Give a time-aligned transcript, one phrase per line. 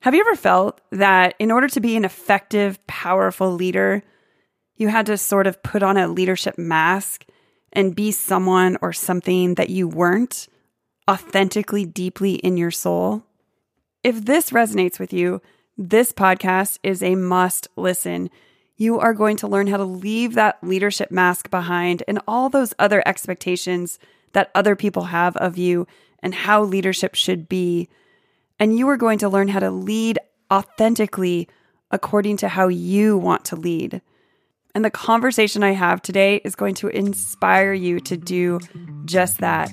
[0.00, 4.02] Have you ever felt that in order to be an effective, powerful leader,
[4.76, 7.26] you had to sort of put on a leadership mask
[7.70, 10.48] and be someone or something that you weren't
[11.08, 13.24] authentically, deeply in your soul?
[14.02, 15.42] If this resonates with you,
[15.76, 18.30] this podcast is a must listen.
[18.78, 22.72] You are going to learn how to leave that leadership mask behind and all those
[22.78, 23.98] other expectations
[24.32, 25.86] that other people have of you
[26.22, 27.90] and how leadership should be.
[28.60, 30.18] And you are going to learn how to lead
[30.52, 31.48] authentically
[31.90, 34.02] according to how you want to lead.
[34.74, 38.60] And the conversation I have today is going to inspire you to do
[39.06, 39.72] just that.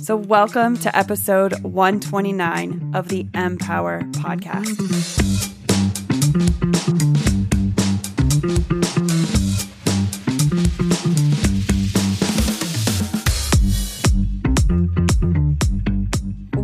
[0.00, 4.78] So, welcome to episode 129 of the Empower Podcast.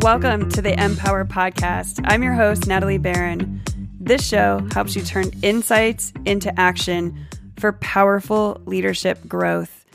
[0.05, 1.99] Welcome to the Empower Podcast.
[2.05, 3.63] I'm your host, Natalie Barron.
[3.99, 7.27] This show helps you turn insights into action
[7.59, 9.87] for powerful leadership growth.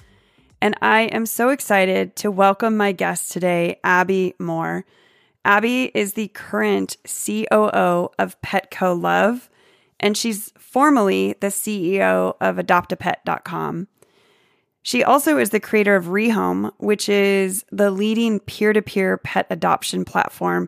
[0.61, 4.83] And I am so excited to welcome my guest today, Abbie Moore.
[5.45, 9.47] Abbie is the current COO of Petco Love,
[9.99, 13.87] and she's formerly the CEO of AdoptAPet.com.
[14.89, 19.45] She also is the creator of Rehome, which is the leading peer to peer pet
[19.51, 20.67] adoption platform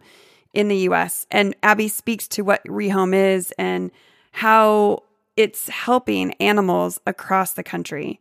[0.54, 1.26] in the US.
[1.32, 3.90] And Abbie speaks to what Rehome is and
[4.32, 5.02] how
[5.36, 8.20] it's helping animals across the country.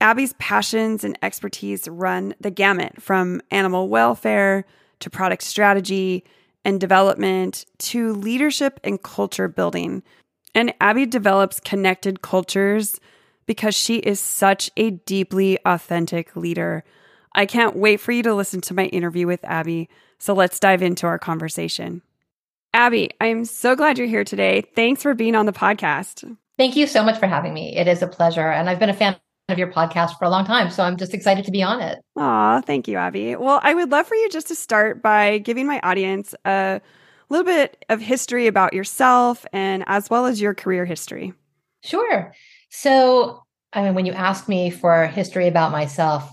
[0.00, 4.64] Abbie's passions and expertise run the gamut from animal welfare
[5.00, 6.22] to product strategy
[6.64, 10.04] and development to leadership and culture building.
[10.54, 13.00] And Abbie develops connected cultures
[13.50, 16.84] because she is such a deeply authentic leader.
[17.34, 19.88] I can't wait for you to listen to my interview with Abbie.
[20.20, 22.02] So let's dive into our conversation.
[22.74, 24.62] Abbie, I'm so glad you're here today.
[24.76, 26.36] Thanks for being on the podcast.
[26.58, 27.76] Thank you so much for having me.
[27.76, 28.52] It is a pleasure.
[28.52, 29.16] And I've been a fan
[29.48, 30.70] of your podcast for a long time.
[30.70, 31.98] So I'm just excited to be on it.
[32.18, 33.34] Aw, thank you, Abbie.
[33.34, 36.80] Well, I would love for you just to start by giving my audience a
[37.30, 41.32] little bit of history about yourself and as well as your career history.
[41.82, 42.32] Sure.
[42.70, 43.42] So,
[43.72, 46.30] I mean, when you ask me for history about myself,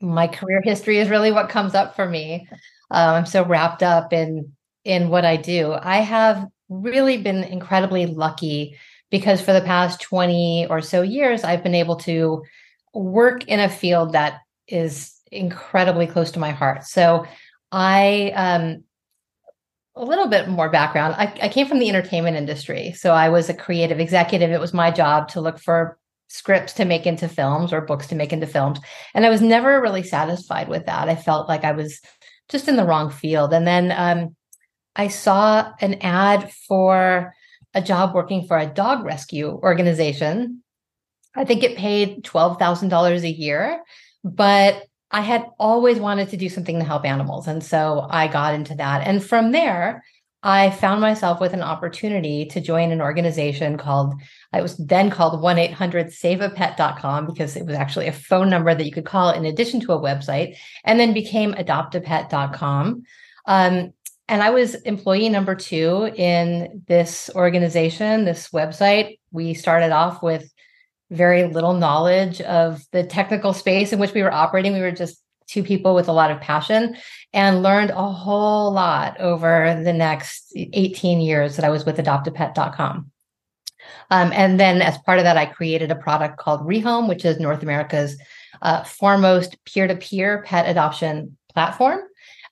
[0.00, 2.48] my career history is really what comes up for me.
[2.90, 4.52] Um, I'm so wrapped up in
[4.84, 5.72] in what I do.
[5.74, 8.76] I have really been incredibly lucky
[9.10, 12.42] because for the past 20 or so years, I've been able to
[12.94, 16.84] work in a field that is incredibly close to my heart.
[16.84, 17.26] So
[17.72, 18.84] I um,
[19.96, 21.14] a little bit more background.
[21.18, 22.92] I, I, came from the entertainment industry.
[22.92, 24.50] So I was a creative executive.
[24.50, 28.14] It was my job to look for scripts to make into films or books to
[28.14, 28.78] make into films.
[29.14, 31.08] And I was never really satisfied with that.
[31.08, 32.00] I felt like I was
[32.48, 33.52] just in the wrong field.
[33.52, 34.36] And then um,
[34.94, 37.34] I saw an ad for
[37.74, 40.62] a job working for a dog rescue organization.
[41.34, 43.82] I think it paid $12,000 a year,
[44.24, 47.48] but I had always wanted to do something to help animals.
[47.48, 49.06] And so I got into that.
[49.06, 50.04] And from there,
[50.42, 54.14] I found myself with an opportunity to join an organization called,
[54.54, 58.86] it was then called 1 800 saveapet.com because it was actually a phone number that
[58.86, 63.02] you could call in addition to a website, and then became adoptapet.com.
[63.46, 63.92] Um,
[64.28, 69.18] and I was employee number two in this organization, this website.
[69.32, 70.50] We started off with
[71.10, 74.72] very little knowledge of the technical space in which we were operating.
[74.72, 76.96] We were just two people with a lot of passion
[77.32, 83.10] and learned a whole lot over the next 18 years that I was with adoptapet.com.
[84.10, 87.40] Um, and then, as part of that, I created a product called Rehome, which is
[87.40, 88.16] North America's
[88.62, 92.00] uh, foremost peer to peer pet adoption platform.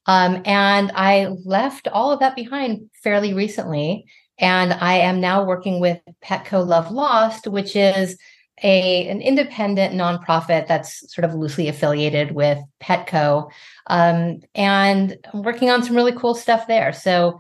[0.07, 4.07] Um, and I left all of that behind fairly recently.
[4.39, 8.17] And I am now working with Petco Love Lost, which is
[8.63, 13.51] a an independent nonprofit that's sort of loosely affiliated with Petco,
[13.87, 16.93] um, and I'm working on some really cool stuff there.
[16.93, 17.39] So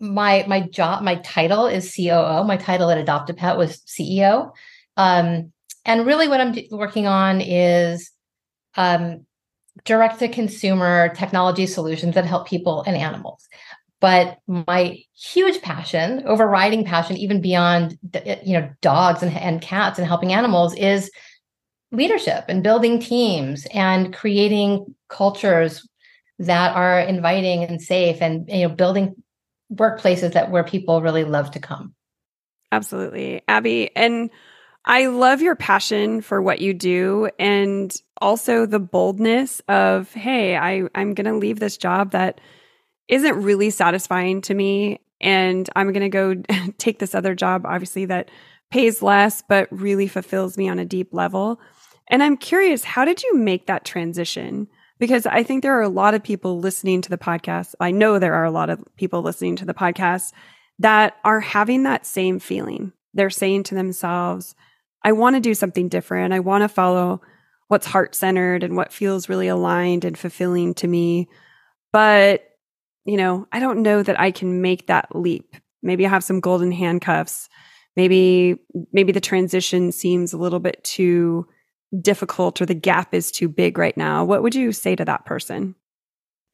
[0.00, 2.44] my my job, my title is COO.
[2.44, 4.52] My title at Adopt a Pet was CEO,
[4.96, 5.52] um,
[5.84, 8.10] and really what I'm working on is
[8.76, 9.26] um,
[9.84, 13.48] direct to consumer technology solutions that help people and animals.
[14.00, 19.98] But my huge passion, overriding passion, even beyond eh, you know dogs and, and cats
[19.98, 21.10] and helping animals, is
[21.90, 25.88] leadership and building teams and creating cultures
[26.38, 29.16] that are inviting and safe and you know building
[29.72, 31.94] workplaces that where people really love to come.
[32.70, 33.42] Absolutely.
[33.48, 34.30] Abbie and
[34.84, 40.84] i love your passion for what you do and also the boldness of hey i
[40.94, 42.40] i'm going to leave this job that
[43.08, 46.34] isn't really satisfying to me and I'm going to go
[46.78, 48.30] take this other job, obviously, that
[48.70, 51.60] pays less, but really fulfills me on a deep level.
[52.08, 54.68] And I'm curious, how did you make that transition?
[54.98, 57.74] Because I think there are a lot of people listening to the podcast.
[57.80, 60.32] I know there are a lot of people listening to the podcast
[60.78, 62.92] that are having that same feeling.
[63.14, 64.54] They're saying to themselves,
[65.02, 66.34] I want to do something different.
[66.34, 67.20] I want to follow
[67.68, 71.28] what's heart centered and what feels really aligned and fulfilling to me.
[71.92, 72.47] But,
[73.08, 75.56] you know, I don't know that I can make that leap.
[75.82, 77.48] Maybe I have some golden handcuffs.
[77.96, 78.58] Maybe,
[78.92, 81.46] maybe the transition seems a little bit too
[82.02, 84.24] difficult or the gap is too big right now.
[84.24, 85.74] What would you say to that person?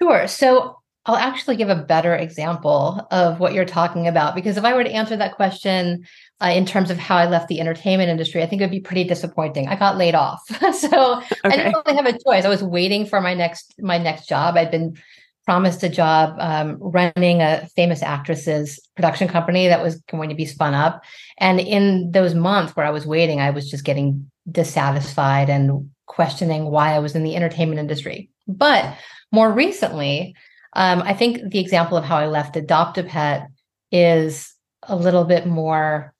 [0.00, 0.28] Sure.
[0.28, 4.74] So I'll actually give a better example of what you're talking about because if I
[4.74, 6.06] were to answer that question
[6.40, 8.80] uh, in terms of how I left the entertainment industry, I think it would be
[8.80, 9.68] pretty disappointing.
[9.68, 10.42] I got laid off,
[10.72, 11.26] so okay.
[11.44, 12.44] I didn't really have a choice.
[12.44, 14.56] I was waiting for my next my next job.
[14.56, 14.96] I'd been
[15.44, 20.46] promised a job um, running a famous actress's production company that was going to be
[20.46, 21.02] spun up,
[21.38, 26.66] and in those months where I was waiting, I was just getting dissatisfied and questioning
[26.66, 28.30] why I was in the entertainment industry.
[28.46, 28.96] But
[29.32, 30.34] more recently,
[30.74, 33.48] um, I think the example of how I left Adopt a Pet
[33.90, 36.12] is a little bit more.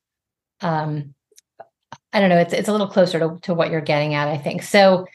[0.60, 1.14] Um,
[2.12, 2.38] I don't know.
[2.38, 4.28] It's it's a little closer to, to what you're getting at.
[4.28, 5.06] I think so.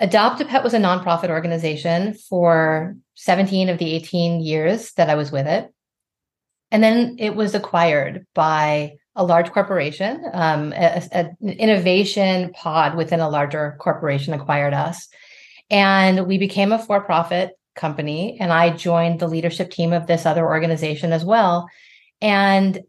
[0.00, 5.14] Adopt a Pet was a nonprofit organization for 17 of the 18 years that I
[5.14, 5.72] was with it,
[6.70, 10.24] and then it was acquired by a large corporation.
[10.32, 15.08] Um, an innovation pod within a larger corporation acquired us,
[15.70, 20.46] and we became a for-profit company and I joined the leadership team of this other
[20.46, 21.68] organization as well.
[22.20, 22.80] And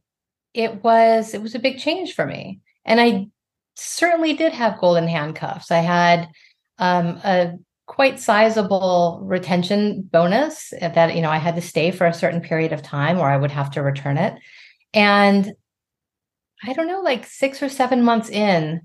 [0.53, 2.59] it was it was a big change for me.
[2.85, 3.27] And I
[3.75, 5.71] certainly did have golden handcuffs.
[5.71, 6.29] I had
[6.77, 7.53] um, a
[7.93, 12.73] quite sizable retention bonus that you know I had to stay for a certain period
[12.73, 14.33] of time or I would have to return it.
[14.95, 15.53] And
[16.63, 18.81] I don't know, like six or seven months in,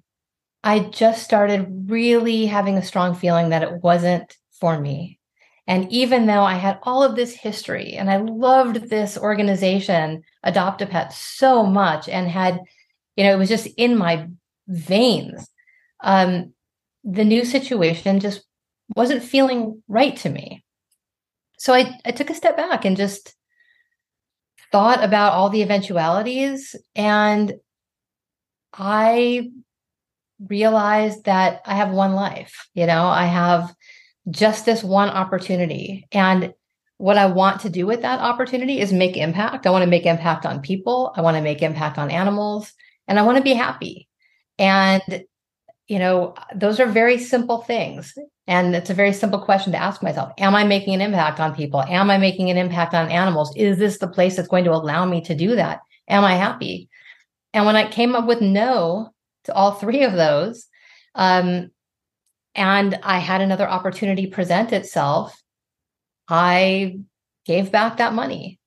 [0.62, 5.18] I just started really having a strong feeling that it wasn't for me.
[5.66, 10.82] And even though I had all of this history and I loved this organization, Adopt
[10.82, 12.60] a Pet, so much and had,
[13.16, 14.28] you know, it was just in my
[14.66, 15.48] veins,
[16.00, 16.52] um,
[17.04, 18.44] the new situation just
[18.94, 20.64] wasn't feeling right to me.
[21.58, 23.34] So I, I took a step back and just
[24.70, 26.76] thought about all the eventualities.
[26.94, 27.54] And
[28.72, 29.50] I
[30.46, 33.74] realized that I have one life, you know, I have
[34.30, 36.06] just this one opportunity.
[36.12, 36.54] And
[36.98, 39.66] what I want to do with that opportunity is make impact.
[39.66, 41.12] I want to make impact on people.
[41.16, 42.72] I want to make impact on animals
[43.06, 44.08] and I want to be happy.
[44.58, 45.24] And,
[45.86, 48.14] you know, those are very simple things.
[48.48, 51.54] And it's a very simple question to ask myself Am I making an impact on
[51.54, 51.82] people?
[51.82, 53.54] Am I making an impact on animals?
[53.54, 55.80] Is this the place that's going to allow me to do that?
[56.08, 56.88] Am I happy?
[57.52, 59.10] And when I came up with no
[59.44, 60.66] to all three of those,
[61.14, 61.70] um,
[62.54, 65.40] and I had another opportunity present itself,
[66.26, 67.00] I
[67.44, 68.58] gave back that money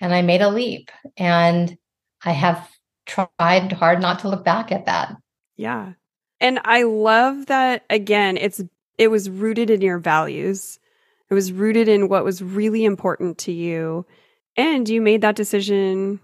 [0.00, 0.90] and I made a leap.
[1.16, 1.76] And
[2.22, 2.68] I have
[3.06, 5.16] tried hard not to look back at that.
[5.56, 5.94] Yeah.
[6.40, 8.62] And I love that again, it's
[9.00, 10.78] it was rooted in your values.
[11.30, 14.04] It was rooted in what was really important to you.
[14.58, 16.20] And you made that decision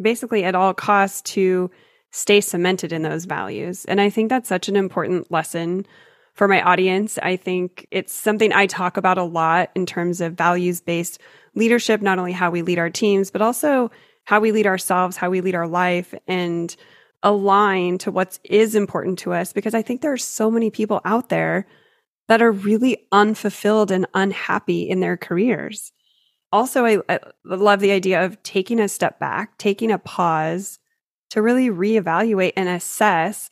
[0.00, 1.72] basically at all costs to
[2.12, 3.84] stay cemented in those values.
[3.86, 5.86] And I think that's such an important lesson
[6.34, 7.18] for my audience.
[7.20, 11.20] I think it's something I talk about a lot in terms of values based
[11.56, 13.90] leadership, not only how we lead our teams, but also
[14.22, 16.76] how we lead ourselves, how we lead our life and
[17.24, 19.52] align to what is important to us.
[19.52, 21.66] Because I think there are so many people out there
[22.28, 25.92] that are really unfulfilled and unhappy in their careers.
[26.52, 30.78] Also, I, I love the idea of taking a step back, taking a pause
[31.30, 33.50] to really reevaluate and assess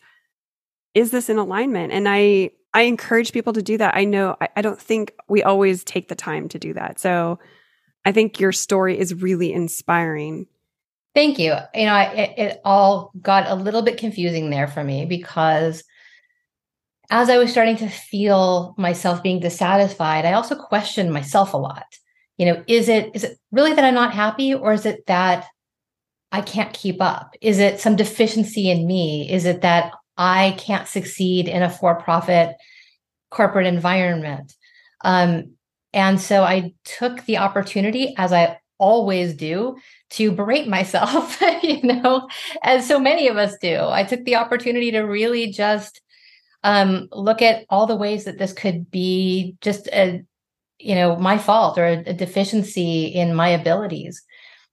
[0.95, 1.93] is this in alignment?
[1.93, 3.97] And I I encourage people to do that.
[3.97, 6.99] I know I, I, don't think we always take the time to do that.
[6.99, 7.39] So
[8.07, 10.47] I think your story is really inspiring.
[11.15, 11.55] Thank you.
[11.75, 15.85] You know, it, it all got a little bit confusing there for me because
[17.11, 21.87] as I was starting to feel myself being dissatisfied, I also questioned myself a lot.
[22.39, 25.47] You know, is it is it really that I'm not happy or is it that
[26.31, 27.35] I can't keep up?
[27.41, 29.31] Is it some deficiency in me?
[29.31, 32.57] Is it that I can't succeed in a for profit
[33.33, 34.55] corporate environment.
[35.05, 35.55] Um,
[35.93, 39.77] and so I took the opportunity, as I always do,
[40.11, 42.29] to berate myself, you know,
[42.63, 43.81] as so many of us do.
[43.81, 46.01] I took the opportunity to really just
[46.65, 50.25] um, look at all the ways that this could be just a,
[50.79, 54.23] you know, my fault or a, a deficiency in my abilities.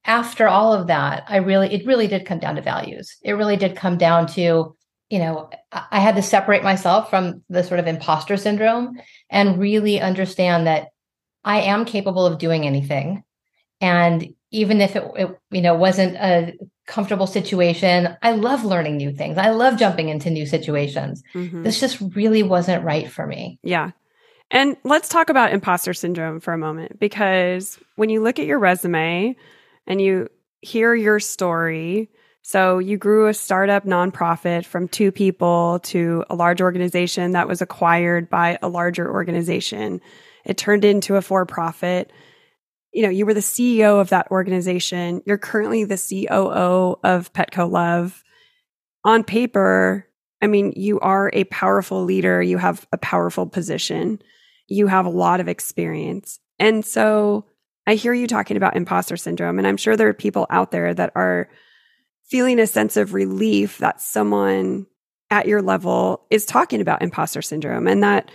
[0.06, 3.18] after all of that, I really, it really did come down to values.
[3.22, 4.76] It really did come down to,
[5.10, 10.00] you know, I had to separate myself from the sort of imposter syndrome and really
[10.00, 10.90] understand that
[11.44, 13.24] I am capable of doing anything.
[13.82, 16.54] And even if it, it, you know wasn't a
[16.90, 18.18] comfortable situation.
[18.24, 19.38] I love learning new things.
[19.38, 21.24] I love jumping into new situations.
[21.34, 21.64] Mm-hmm.
[21.64, 23.60] this just really wasn't right for me.
[23.64, 23.92] Yeah.
[24.52, 28.58] And let's talk about imposter syndrome for a moment because when you look at your
[28.58, 29.36] resume
[29.86, 30.30] and you
[30.62, 32.10] hear your story
[32.42, 37.62] so you grew a startup nonprofit from two people to a large organization that was
[37.62, 40.02] acquired by a larger organization.
[40.46, 42.12] It turned into a for profit
[42.94, 45.22] you know, you were the CEO of that organization.
[45.26, 48.24] You're currently the COO of Petco Love.
[49.06, 50.08] On paper,
[50.42, 52.42] I mean, you are a powerful leader.
[52.42, 54.22] You have a powerful position.
[54.68, 56.40] You have a lot of experience.
[56.58, 57.46] And so
[57.88, 59.58] I hear you talking about imposter syndrome.
[59.58, 61.50] And I'm sure there are people out there that are
[62.30, 64.86] feeling a sense of relief that someone
[65.32, 68.32] at your level is talking about imposter syndrome and that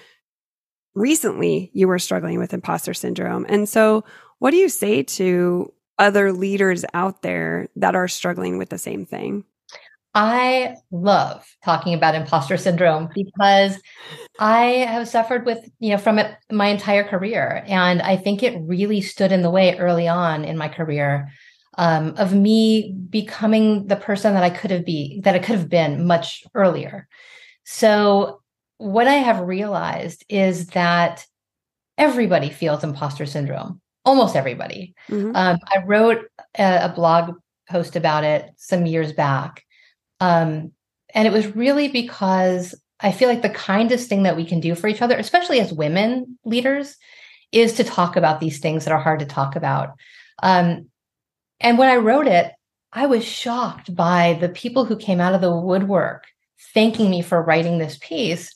[0.94, 3.46] recently you were struggling with imposter syndrome.
[3.48, 4.04] And so,
[4.38, 9.06] what do you say to other leaders out there that are struggling with the same
[9.06, 9.44] thing?
[10.14, 13.80] I love talking about imposter syndrome because
[14.38, 17.64] I have suffered with, you know, from it my entire career.
[17.66, 21.32] And I think it really stood in the way early on in my career
[21.78, 25.68] um, of me becoming the person that I could have be that I could have
[25.68, 27.08] been much earlier.
[27.64, 28.40] So
[28.78, 31.26] what I have realized is that
[31.98, 34.94] everybody feels imposter syndrome almost everybody.
[35.08, 35.34] Mm-hmm.
[35.34, 36.26] Um, I wrote
[36.58, 37.36] a, a, blog
[37.68, 39.64] post about it some years back.
[40.20, 40.72] Um,
[41.14, 44.74] and it was really because I feel like the kindest thing that we can do
[44.74, 46.96] for each other, especially as women leaders,
[47.52, 49.90] is to talk about these things that are hard to talk about.
[50.42, 50.88] Um,
[51.60, 52.52] and when I wrote it,
[52.92, 56.24] I was shocked by the people who came out of the woodwork
[56.72, 58.54] thanking me for writing this piece.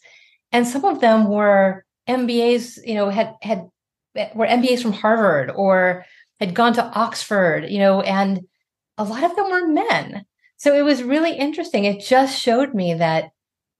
[0.53, 3.69] And some of them were MBAs, you know, had had
[4.15, 6.05] were MBAs from Harvard or
[6.41, 8.47] had gone to Oxford, you know, and
[8.97, 10.25] a lot of them were men.
[10.57, 11.85] So it was really interesting.
[11.85, 13.31] It just showed me that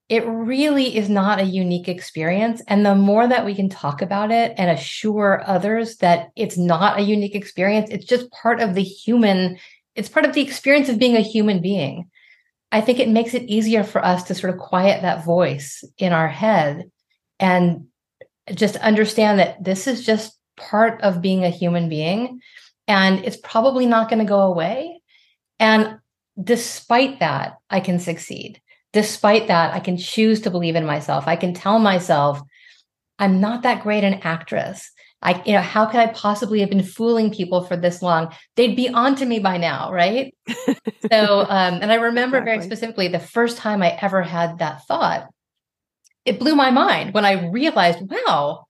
[0.07, 2.63] it really is not a unique experience.
[2.67, 6.97] And the more that we can talk about it and assure others that it's not
[6.97, 9.59] a unique experience, it's just part of the human,
[9.95, 12.09] it's part of the experience of being a human being.
[12.71, 16.11] I think it makes it easier for us to sort of quiet that voice in
[16.11, 16.89] our head
[17.39, 17.85] and
[18.53, 22.41] just understand that this is just part of being a human being
[22.87, 25.01] and it's probably not going to go away.
[25.59, 25.99] And
[26.41, 28.61] despite that, I can succeed.
[28.91, 31.27] Despite that, I can choose to believe in myself.
[31.27, 32.41] I can tell myself,
[33.19, 34.91] I'm not that great an actress.
[35.21, 38.33] I, you know, how could I possibly have been fooling people for this long?
[38.55, 40.33] They'd be onto me by now, right?
[41.11, 42.55] so, um, and I remember exactly.
[42.55, 45.27] very specifically the first time I ever had that thought
[46.29, 48.67] it blew my mind when I realized, wow,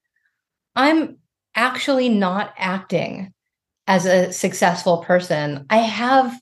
[0.77, 1.17] I'm
[1.55, 3.33] actually not acting
[3.85, 5.65] as a successful person.
[5.69, 6.39] I have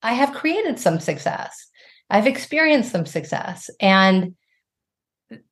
[0.00, 1.66] I have created some success.
[2.08, 4.36] I've experienced some success and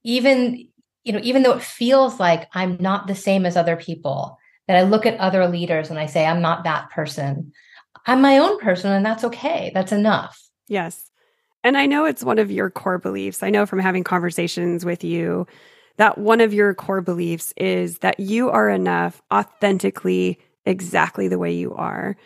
[0.05, 0.69] even
[1.03, 4.77] you know even though it feels like I'm not the same as other people that
[4.77, 7.53] I look at other leaders and I say I'm not that person.
[8.07, 9.73] I'm my own person and that's okay.
[9.75, 10.41] That's enough.
[10.69, 11.11] Yes.
[11.65, 13.43] And I know it's one of your core beliefs.
[13.43, 15.47] I know from having conversations with you
[15.97, 21.53] that one of your core beliefs is that you are enough authentically exactly the way
[21.53, 22.17] you are.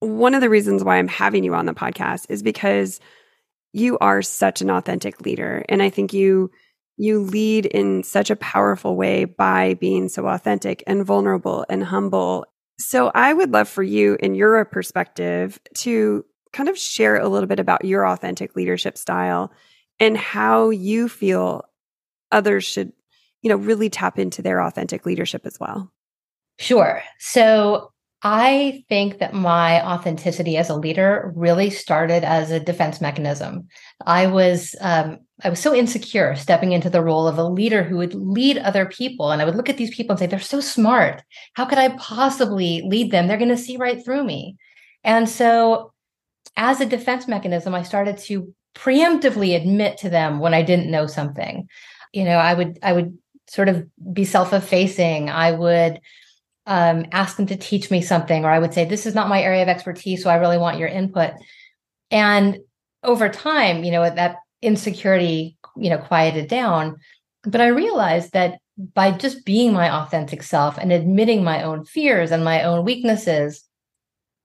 [0.00, 3.00] One of the reasons why I'm having you on the podcast is because
[3.72, 6.50] you are such an authentic leader and I think you
[6.96, 12.44] you lead in such a powerful way by being so authentic and vulnerable and humble.
[12.80, 17.48] So I would love for you in your perspective to kind of share a little
[17.48, 19.52] bit about your authentic leadership style
[20.00, 21.64] and how you feel
[22.30, 22.92] others should,
[23.42, 25.92] you know, really tap into their authentic leadership as well.
[26.58, 27.02] Sure.
[27.18, 33.68] So I think that my authenticity as a leader really started as a defense mechanism.
[34.06, 37.96] I was um, I was so insecure stepping into the role of a leader who
[37.98, 40.60] would lead other people, and I would look at these people and say, "They're so
[40.60, 41.22] smart.
[41.54, 43.28] How could I possibly lead them?
[43.28, 44.56] They're going to see right through me."
[45.04, 45.92] And so
[46.58, 51.06] as a defense mechanism, I started to preemptively admit to them when I didn't know
[51.06, 51.68] something.
[52.12, 55.30] You know, I would I would sort of be self-effacing.
[55.30, 56.00] I would
[56.66, 59.40] um, ask them to teach me something, or I would say, "This is not my
[59.40, 61.32] area of expertise, so I really want your input."
[62.10, 62.58] And
[63.04, 66.96] over time, you know, that insecurity, you know, quieted down.
[67.44, 68.58] But I realized that
[68.94, 73.67] by just being my authentic self and admitting my own fears and my own weaknesses,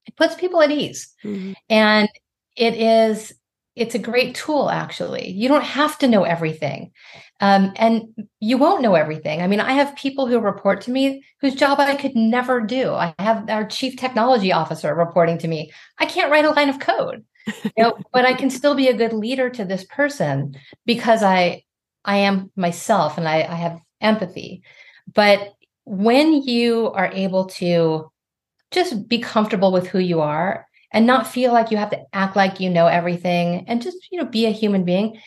[0.06, 1.12] it puts people at ease.
[1.24, 1.52] Mm-hmm.
[1.68, 2.08] And
[2.56, 3.32] it is
[3.76, 5.30] it's a great tool actually.
[5.30, 6.92] You don't have to know everything.
[7.40, 8.04] Um, and
[8.38, 9.42] you won't know everything.
[9.42, 12.92] I mean i have people who report to me whose job i could never do.
[12.92, 15.72] I have our chief technology officer reporting to me.
[15.98, 18.96] I can't write a line of code you know but i can still be a
[18.96, 20.56] good leader to this person
[20.86, 21.62] because i
[22.06, 24.62] i am myself and i, I have empathy.
[25.12, 28.10] But when you are able to
[28.74, 32.36] just be comfortable with who you are and not feel like you have to act
[32.36, 35.20] like you know everything and just you know be a human being.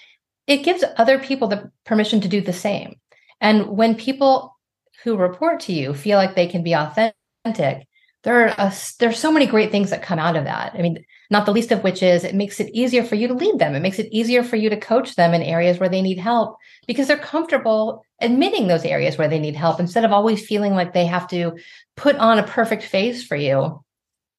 [0.45, 2.99] It gives other people the permission to do the same.
[3.41, 4.55] And when people
[5.03, 7.87] who report to you feel like they can be authentic
[8.23, 10.73] there are a, there's so many great things that come out of that.
[10.75, 13.33] I mean not the least of which is it makes it easier for you to
[13.33, 13.75] lead them.
[13.75, 16.57] It makes it easier for you to coach them in areas where they need help
[16.87, 20.93] because they're comfortable admitting those areas where they need help instead of always feeling like
[20.93, 21.57] they have to
[21.95, 23.83] put on a perfect face for you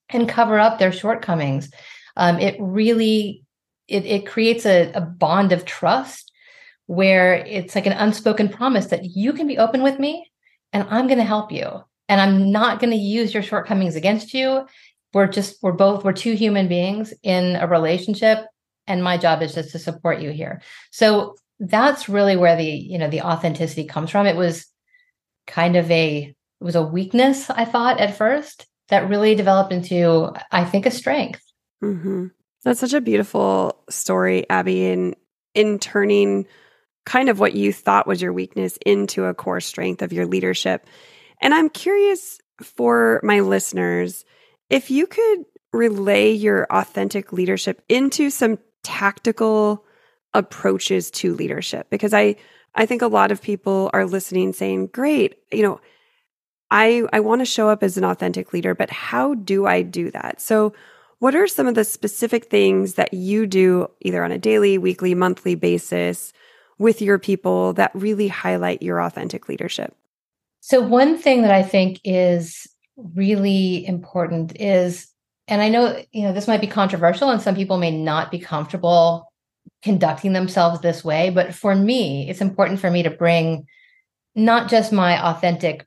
[0.08, 1.70] and cover up their shortcomings.
[2.16, 3.44] Um, it really
[3.87, 6.32] it, it creates a, a bond of trust
[6.87, 10.30] where it's like an unspoken promise that you can be open with me
[10.73, 11.82] and I'm going to help you.
[12.08, 14.66] And I'm not going to use your shortcomings against you.
[15.12, 18.47] We're just, we're both, we're two human beings in a relationship.
[18.87, 20.62] And my job is just to support you here.
[20.90, 24.26] So that's really where the, you know, the authenticity comes from.
[24.26, 24.66] It was
[25.46, 30.32] kind of a, it was a weakness, I thought at first that really developed into,
[30.50, 31.42] I think, a strength.
[31.82, 32.26] Mm-hmm.
[32.64, 35.14] That's such a beautiful story, Abbie, in
[35.54, 36.46] in turning
[37.06, 40.86] kind of what you thought was your weakness into a core strength of your leadership.
[41.40, 44.24] And I'm curious for my listeners
[44.68, 49.84] if you could relay your authentic leadership into some tactical
[50.35, 52.37] approaches to leadership because I
[52.75, 55.80] I think a lot of people are listening saying, "Great, you know,
[56.70, 60.11] I, I want to show up as an authentic leader, but how do I do
[60.11, 60.40] that?
[60.40, 60.73] So,
[61.20, 65.14] what are some of the specific things that you do either on a daily, weekly,
[65.16, 66.33] monthly basis
[66.79, 69.96] with your people that really highlight your authentic leadership?
[70.61, 75.09] So, one thing that I think is really important is,
[75.48, 78.38] and I know, you know, this might be controversial and some people may not be
[78.38, 79.27] comfortable
[79.82, 83.66] conducting themselves this way, but for me, it's important for me to bring
[84.34, 85.86] not just my authentic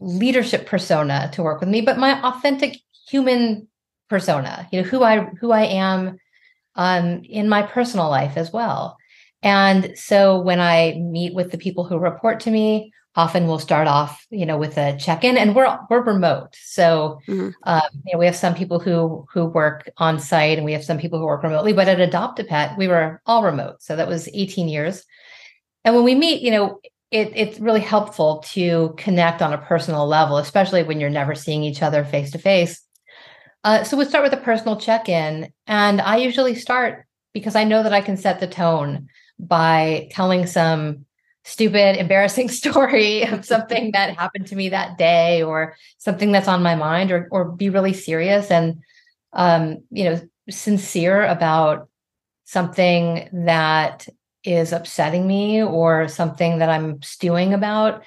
[0.00, 3.68] leadership persona to work with me, but my authentic human
[4.08, 6.18] persona, you know, who I who I am
[6.74, 8.96] um, in my personal life as well.
[9.42, 13.88] And so when I meet with the people who report to me, often we'll start
[13.88, 16.56] off, you know, with a check-in, and we're we're remote.
[16.62, 17.50] So mm-hmm.
[17.64, 20.84] um, you know, we have some people who who work on site, and we have
[20.84, 21.72] some people who work remotely.
[21.72, 25.04] But at Adopt a Pet, we were all remote, so that was 18 years.
[25.84, 30.06] And when we meet, you know, it, it's really helpful to connect on a personal
[30.06, 32.82] level, especially when you're never seeing each other face to face.
[33.84, 35.52] So we start with a personal check in.
[35.66, 40.46] And I usually start because I know that I can set the tone by telling
[40.46, 41.06] some
[41.44, 46.62] stupid, embarrassing story of something that happened to me that day or something that's on
[46.62, 48.80] my mind or, or be really serious and,
[49.32, 51.88] um, you know, sincere about
[52.44, 54.08] something that
[54.42, 58.02] is upsetting me or something that I'm stewing about.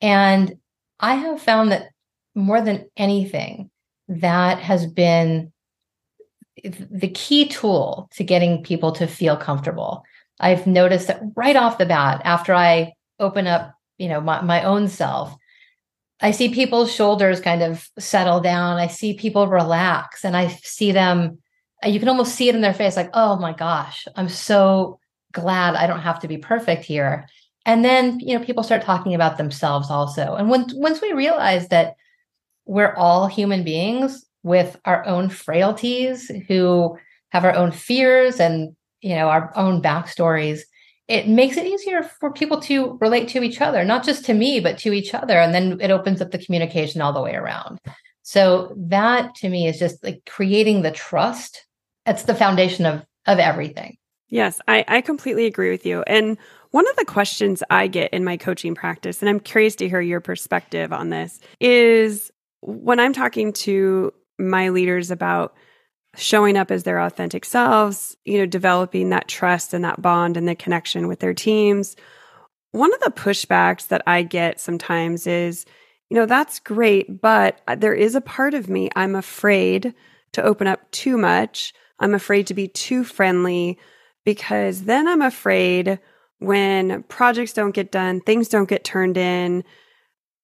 [0.00, 0.56] And
[1.00, 1.90] I have found that
[2.34, 3.70] more than anything,
[4.08, 5.52] that has been
[6.62, 10.04] the key tool to getting people to feel comfortable.
[10.38, 14.62] I've noticed that right off the bat, after I open up, you know, my, my
[14.64, 15.34] own self,
[16.20, 18.76] I see people's shoulders kind of settle down.
[18.76, 21.38] I see people relax and I see them,
[21.84, 24.98] uh, you can almost see it in their face like, oh my gosh, I'm so
[25.32, 27.26] glad I don't have to be perfect here.
[27.64, 30.34] And then, you know, people start talking about themselves also.
[30.34, 31.96] And when, once we realize that
[32.64, 36.96] we're all human beings with our own frailties who
[37.30, 40.62] have our own fears and, you know, our own backstories,
[41.06, 44.58] it makes it easier for people to relate to each other, not just to me,
[44.58, 45.38] but to each other.
[45.38, 47.78] And then it opens up the communication all the way around.
[48.22, 51.64] So that to me is just like creating the trust.
[52.04, 53.96] That's the foundation of of everything.
[54.28, 56.02] Yes, I, I completely agree with you.
[56.08, 56.36] And
[56.72, 60.00] one of the questions I get in my coaching practice, and I'm curious to hear
[60.00, 65.54] your perspective on this, is when I'm talking to my leaders about
[66.16, 70.48] showing up as their authentic selves, you know, developing that trust and that bond and
[70.48, 71.96] the connection with their teams.
[72.72, 75.64] One of the pushbacks that I get sometimes is,
[76.10, 79.94] you know, that's great, but there is a part of me I'm afraid
[80.32, 81.72] to open up too much.
[81.98, 83.78] I'm afraid to be too friendly
[84.24, 85.98] because then I'm afraid
[86.38, 89.64] when projects don't get done, things don't get turned in,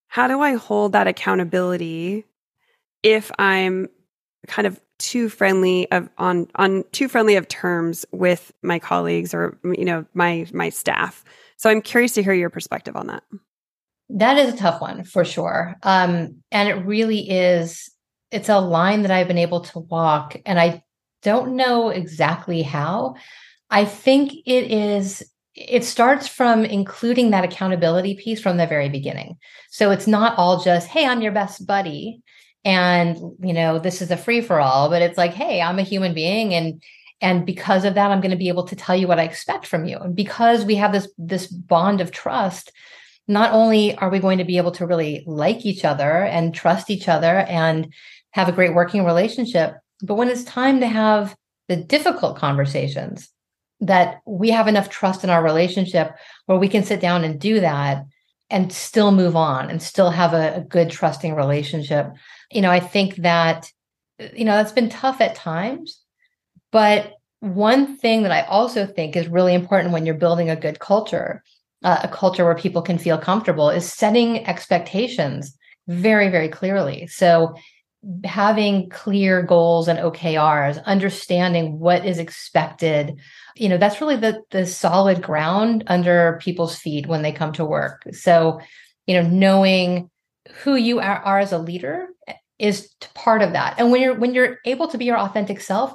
[0.08, 2.26] how do I hold that accountability
[3.02, 3.88] if I'm
[4.46, 9.58] kind of too friendly of on on too friendly of terms with my colleagues or
[9.64, 11.24] you know my my staff.
[11.56, 13.22] So I'm curious to hear your perspective on that.
[14.08, 15.76] That is a tough one for sure.
[15.84, 17.88] Um, and it really is,
[18.30, 20.36] it's a line that I've been able to walk.
[20.44, 20.82] And I
[21.22, 23.14] don't know exactly how.
[23.70, 25.22] I think it is,
[25.54, 29.36] it starts from including that accountability piece from the very beginning.
[29.70, 32.22] So it's not all just, hey, I'm your best buddy.
[32.64, 35.82] And, you know, this is a free for all, but it's like, hey, I'm a
[35.82, 36.82] human being and
[37.20, 39.64] and because of that i'm going to be able to tell you what i expect
[39.64, 42.72] from you and because we have this this bond of trust
[43.28, 46.90] not only are we going to be able to really like each other and trust
[46.90, 47.92] each other and
[48.32, 51.36] have a great working relationship, but when it's time to have
[51.68, 53.28] the difficult conversations,
[53.80, 56.14] that we have enough trust in our relationship
[56.46, 58.04] where we can sit down and do that
[58.48, 62.08] and still move on and still have a, a good trusting relationship.
[62.52, 63.70] You know, I think that,
[64.34, 66.00] you know, that's been tough at times,
[66.70, 70.78] but one thing that I also think is really important when you're building a good
[70.78, 71.42] culture
[71.84, 75.56] uh, a culture where people can feel comfortable is setting expectations
[75.88, 77.06] very very clearly.
[77.08, 77.54] So
[78.24, 83.16] having clear goals and okrs understanding what is expected
[83.54, 87.64] you know that's really the the solid ground under people's feet when they come to
[87.64, 88.02] work.
[88.12, 88.60] So
[89.06, 90.10] you know knowing
[90.62, 92.08] who you are, are as a leader
[92.62, 95.92] is part of that and when you're when you're able to be your authentic self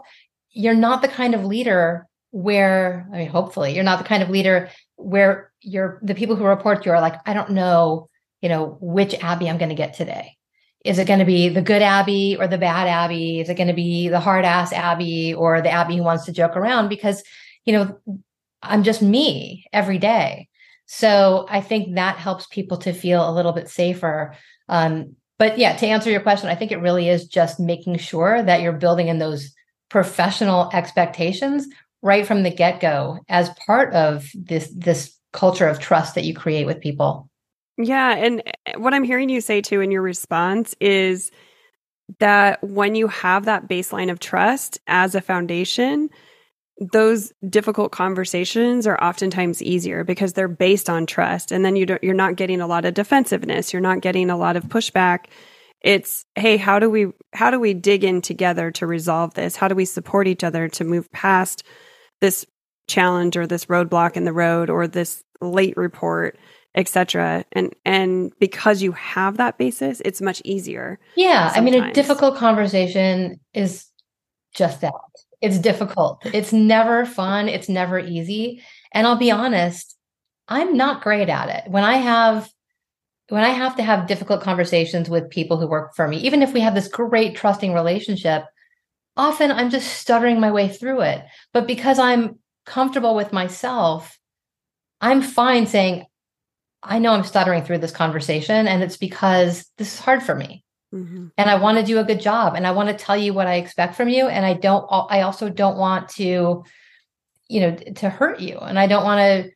[0.51, 4.29] you're not the kind of leader where i mean hopefully you're not the kind of
[4.29, 8.09] leader where you're the people who report you are like, I don't know,
[8.41, 10.35] you know, which Abbie I'm going to get today.
[10.83, 13.39] Is it going to be the good Abbie or the bad Abbie?
[13.39, 16.31] Is it going to be the hard ass Abbie or the Abbie who wants to
[16.31, 16.87] joke around?
[16.87, 17.23] Because,
[17.65, 17.99] you know,
[18.61, 20.47] I'm just me every day.
[20.85, 24.35] So I think that helps people to feel a little bit safer.
[24.69, 28.41] Um, but yeah, to answer your question, I think it really is just making sure
[28.41, 29.53] that you're building in those
[29.89, 31.67] professional expectations
[32.01, 36.65] right from the get-go as part of this this culture of trust that you create
[36.65, 37.29] with people.
[37.77, 41.31] Yeah, and eh, what I'm hearing you say too in your response is
[42.19, 46.09] that when you have that baseline of trust as a foundation,
[46.79, 52.03] those difficult conversations are oftentimes easier because they're based on trust and then you don't
[52.03, 55.25] you're not getting a lot of defensiveness, you're not getting a lot of pushback.
[55.81, 59.55] It's hey, how do we how do we dig in together to resolve this?
[59.55, 61.63] How do we support each other to move past
[62.21, 62.45] this
[62.87, 66.37] challenge or this roadblock in the road or this late report
[66.75, 71.57] etc and and because you have that basis it's much easier yeah sometimes.
[71.57, 73.87] i mean a difficult conversation is
[74.55, 74.93] just that
[75.41, 76.21] it's difficult.
[76.25, 77.47] It's never fun.
[77.47, 78.63] It's never easy.
[78.91, 79.95] And i'll be honest
[80.49, 81.69] i'm not great at it.
[81.71, 82.49] When i have
[83.29, 86.53] when i have to have difficult conversations with people who work for me even if
[86.53, 88.45] we have this great trusting relationship
[89.17, 91.23] often i'm just stuttering my way through it.
[91.53, 94.19] But because i'm comfortable with myself,
[95.01, 96.05] I'm fine saying,
[96.83, 100.63] I know I'm stuttering through this conversation, and it's because this is hard for me.
[100.93, 101.27] Mm-hmm.
[101.37, 103.47] And I want to do a good job, and I want to tell you what
[103.47, 104.27] I expect from you.
[104.27, 106.63] And I don't, I also don't want to,
[107.49, 108.57] you know, to hurt you.
[108.57, 109.51] And I don't want to,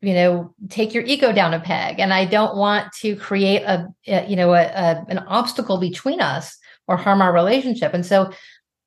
[0.00, 2.00] you know, take your ego down a peg.
[2.00, 6.20] And I don't want to create a, a you know, a, a, an obstacle between
[6.20, 7.92] us or harm our relationship.
[7.92, 8.32] And so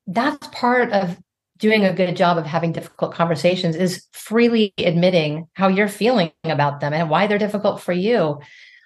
[0.08, 1.18] that's part of
[1.58, 6.80] doing a good job of having difficult conversations is freely admitting how you're feeling about
[6.80, 8.40] them and why they're difficult for you.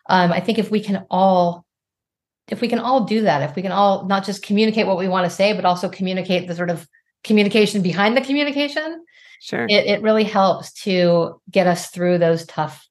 [0.09, 1.64] Um, I think if we can all,
[2.47, 5.07] if we can all do that, if we can all not just communicate what we
[5.07, 6.87] want to say, but also communicate the sort of
[7.23, 9.03] communication behind the communication,
[9.41, 12.87] sure, it, it really helps to get us through those tough,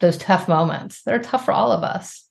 [0.00, 1.02] those tough moments.
[1.02, 2.26] They're tough for all of us.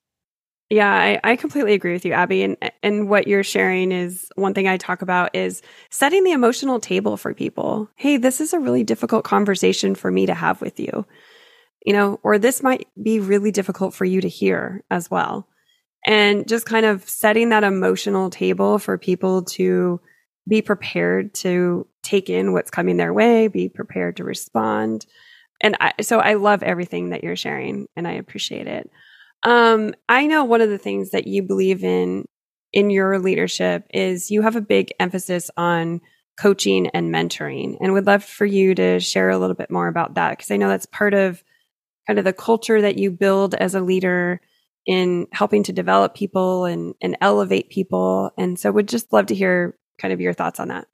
[0.72, 2.42] Yeah, I, I completely agree with you, Abbie.
[2.42, 6.80] And and what you're sharing is one thing I talk about is setting the emotional
[6.80, 7.88] table for people.
[7.96, 11.06] Hey, this is a really difficult conversation for me to have with you.
[11.86, 15.48] You know, or this might be really difficult for you to hear as well.
[16.06, 20.00] And just kind of setting that emotional table for people to
[20.48, 25.06] be prepared to take in what's coming their way, be prepared to respond.
[25.62, 28.90] And I, so I love everything that you're sharing and I appreciate it.
[29.44, 32.26] Um, I know one of the things that you believe in
[32.74, 36.02] in your leadership is you have a big emphasis on
[36.38, 40.16] coaching and mentoring and would love for you to share a little bit more about
[40.16, 41.42] that because I know that's part of
[42.06, 44.42] kind of the culture that you build as a leader
[44.86, 48.32] in helping to develop people and, and elevate people.
[48.38, 50.86] And so would just love to hear kind of your thoughts on that.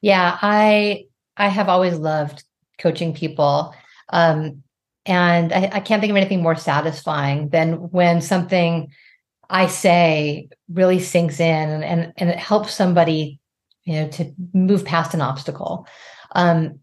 [0.00, 2.44] Yeah, I I have always loved
[2.78, 3.74] coaching people.
[4.10, 4.62] Um,
[5.04, 8.90] and I, I, can't think of anything more satisfying than when something
[9.48, 13.40] I say really sinks in and, and, and it helps somebody,
[13.84, 15.86] you know, to move past an obstacle.
[16.32, 16.80] Um,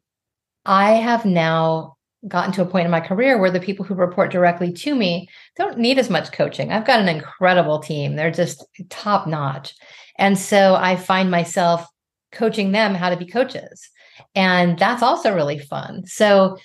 [0.66, 4.32] I have now gotten to a point in my career where the people who report
[4.32, 6.72] directly to me don't need as much coaching.
[6.72, 8.16] I've got an incredible team.
[8.16, 9.74] They're just top notch.
[10.18, 11.86] And so I find myself
[12.32, 13.90] coaching them how to be coaches.
[14.36, 16.06] And that's also really fun.
[16.06, 16.58] So,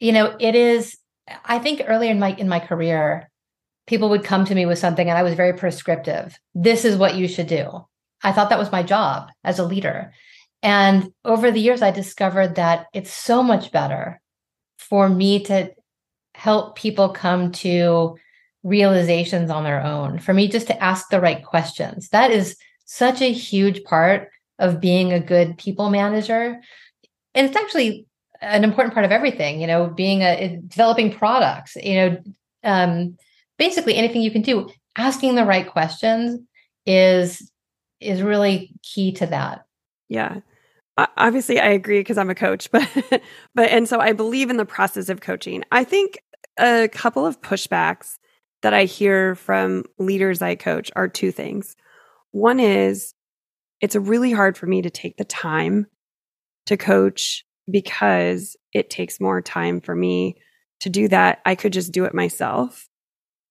[0.00, 0.96] you know, it is
[1.44, 3.30] I think earlier in my in my career,
[3.86, 6.38] people would come to me with something and I was very prescriptive.
[6.54, 7.86] This is what you should do.
[8.22, 10.12] I thought that was my job as a leader.
[10.62, 14.20] And over the years, I discovered that it's so much better
[14.88, 15.70] for me to
[16.34, 18.16] help people come to
[18.62, 22.08] realizations on their own, for me just to ask the right questions.
[22.10, 26.60] That is such a huge part of being a good people manager.
[27.34, 28.06] And it's actually
[28.40, 32.18] an important part of everything, you know, being a developing products, you know,
[32.62, 33.16] um,
[33.58, 36.40] basically anything you can do asking the right questions
[36.86, 37.50] is
[38.00, 39.64] is really key to that
[40.08, 40.40] yeah
[40.96, 42.88] obviously i agree because i'm a coach but
[43.54, 45.64] but and so i believe in the process of coaching.
[45.72, 46.18] I think
[46.58, 48.18] a couple of pushbacks
[48.62, 51.76] that i hear from leaders i coach are two things.
[52.30, 53.14] One is
[53.80, 55.86] it's really hard for me to take the time
[56.66, 60.36] to coach because it takes more time for me
[60.80, 61.40] to do that.
[61.44, 62.88] I could just do it myself.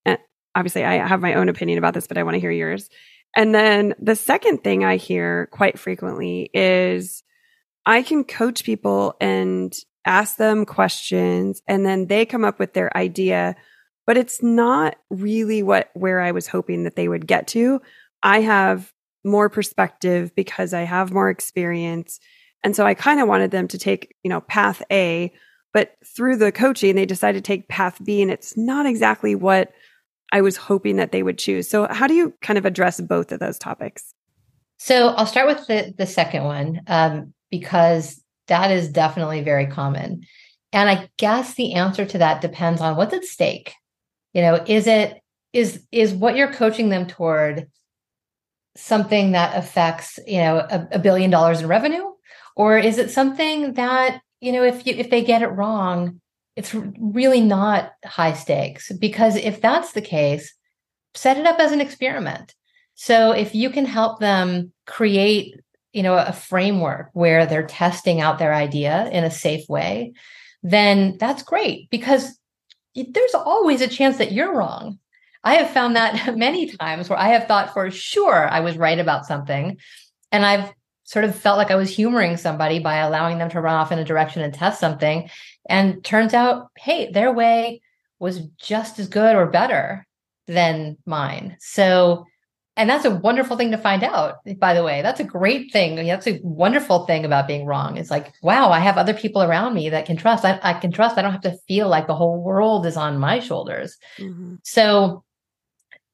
[0.05, 0.17] And
[0.55, 2.89] obviously I have my own opinion about this, but I want to hear yours.
[3.35, 7.23] And then the second thing I hear quite frequently is
[7.85, 9.73] I can coach people and
[10.05, 13.55] ask them questions and then they come up with their idea,
[14.05, 17.81] but it's not really what where I was hoping that they would get to.
[18.21, 18.91] I have
[19.23, 22.19] more perspective because I have more experience.
[22.63, 25.33] And so I kind of wanted them to take, you know, path A,
[25.73, 29.71] but through the coaching they decided to take path B and it's not exactly what
[30.31, 31.69] I was hoping that they would choose.
[31.69, 34.13] So, how do you kind of address both of those topics?
[34.77, 40.23] So, I'll start with the the second one um, because that is definitely very common,
[40.71, 43.73] and I guess the answer to that depends on what's at stake.
[44.33, 45.21] You know, is it
[45.53, 47.69] is is what you're coaching them toward
[48.75, 52.05] something that affects you know a, a billion dollars in revenue,
[52.55, 56.19] or is it something that you know if you if they get it wrong
[56.55, 60.53] it's really not high stakes because if that's the case,
[61.15, 62.53] set it up as an experiment.
[62.95, 65.59] So if you can help them create,
[65.93, 70.13] you know, a framework where they're testing out their idea in a safe way,
[70.63, 72.37] then that's great because
[72.95, 74.99] there's always a chance that you're wrong.
[75.43, 78.99] I have found that many times where I have thought for sure I was right
[78.99, 79.77] about something
[80.31, 83.75] and I've sort of felt like I was humoring somebody by allowing them to run
[83.75, 85.29] off in a direction and test something.
[85.69, 87.81] And turns out, hey, their way
[88.19, 90.07] was just as good or better
[90.47, 91.57] than mine.
[91.59, 92.25] So,
[92.75, 95.01] and that's a wonderful thing to find out, by the way.
[95.01, 95.95] That's a great thing.
[95.95, 97.97] That's a wonderful thing about being wrong.
[97.97, 100.43] It's like, wow, I have other people around me that can trust.
[100.43, 101.17] I, I can trust.
[101.17, 103.97] I don't have to feel like the whole world is on my shoulders.
[104.17, 104.55] Mm-hmm.
[104.63, 105.23] So,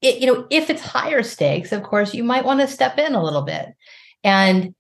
[0.01, 3.15] it, you know, if it's higher stakes, of course, you might want to step in
[3.15, 3.67] a little bit
[4.23, 4.75] and,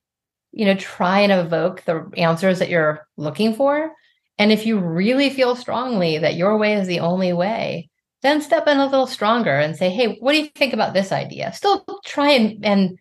[0.51, 3.93] you know, try and evoke the answers that you're looking for
[4.39, 7.88] and if you really feel strongly that your way is the only way,
[8.21, 11.11] then step in a little stronger and say, hey, what do you think about this
[11.11, 11.53] idea?
[11.53, 12.99] Still try and, and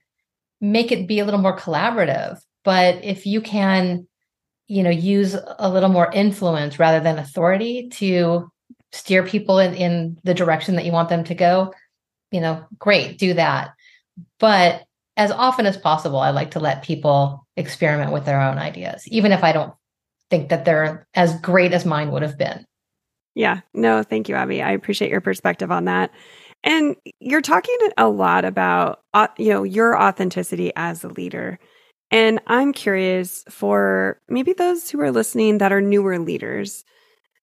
[0.61, 2.39] make it be a little more collaborative.
[2.65, 4.07] But if you can,
[4.67, 8.51] you know, use a little more influence rather than authority to
[8.93, 11.75] steer people in, in the direction that you want them to go,
[12.31, 13.71] you know, great, do that.
[14.39, 14.85] But
[15.17, 19.33] as often as possible, I like to let people experiment with their own ideas, even
[19.33, 19.75] if I don't
[20.31, 22.65] think that they're as great as mine would have been.
[23.39, 24.63] Yeah, no, thank you, Abbie.
[24.63, 26.11] I appreciate your perspective on that.
[26.65, 31.61] And you're talking a lot about, uh, you know, your authenticity as a leader.
[32.11, 36.85] And I'm curious for maybe those who are listening that are newer leaders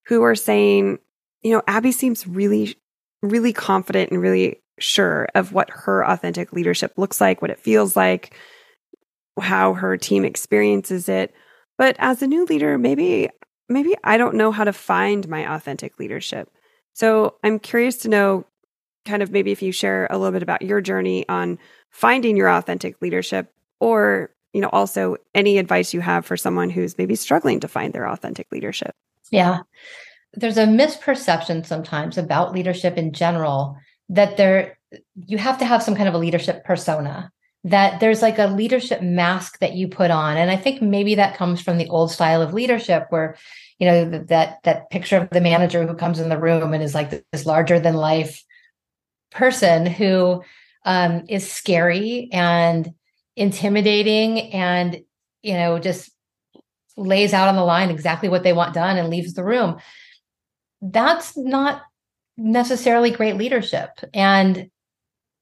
[0.07, 0.99] who are saying,
[1.43, 2.75] you know, Abbie seems really,
[3.21, 7.95] really confident and really sure of what her authentic leadership looks like, what it feels
[7.95, 8.35] like,
[9.39, 11.33] how her team experiences it.
[11.77, 13.29] But as a new leader, maybe
[13.69, 16.49] maybe I don't know how to find my authentic leadership.
[16.93, 18.45] So I'm curious to know
[19.05, 21.59] kind of maybe if you share a little bit about your journey on
[21.91, 26.97] finding your authentic leadership or you know also any advice you have for someone who's
[26.97, 28.95] maybe struggling to find their authentic leadership.
[29.31, 29.59] Yeah.
[30.33, 33.77] There's a misperception sometimes about leadership in general
[34.09, 34.77] that there
[35.15, 37.31] you have to have some kind of a leadership persona
[37.65, 40.37] that there's like a leadership mask that you put on.
[40.37, 43.35] And i think maybe that comes from the old style of leadership where
[43.79, 46.95] you know that that picture of the manager who comes in the room and is
[46.95, 48.41] like this larger than life
[49.31, 50.43] person who
[50.85, 52.93] um, is scary and
[53.35, 55.01] intimidating and
[55.41, 56.11] you know just
[56.95, 59.77] lays out on the line exactly what they want done and leaves the room.
[60.81, 61.81] That's not
[62.37, 63.89] necessarily great leadership.
[64.13, 64.69] And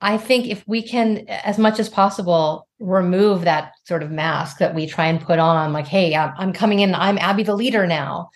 [0.03, 4.75] i think if we can as much as possible remove that sort of mask that
[4.75, 8.29] we try and put on like hey i'm coming in i'm abbie the leader now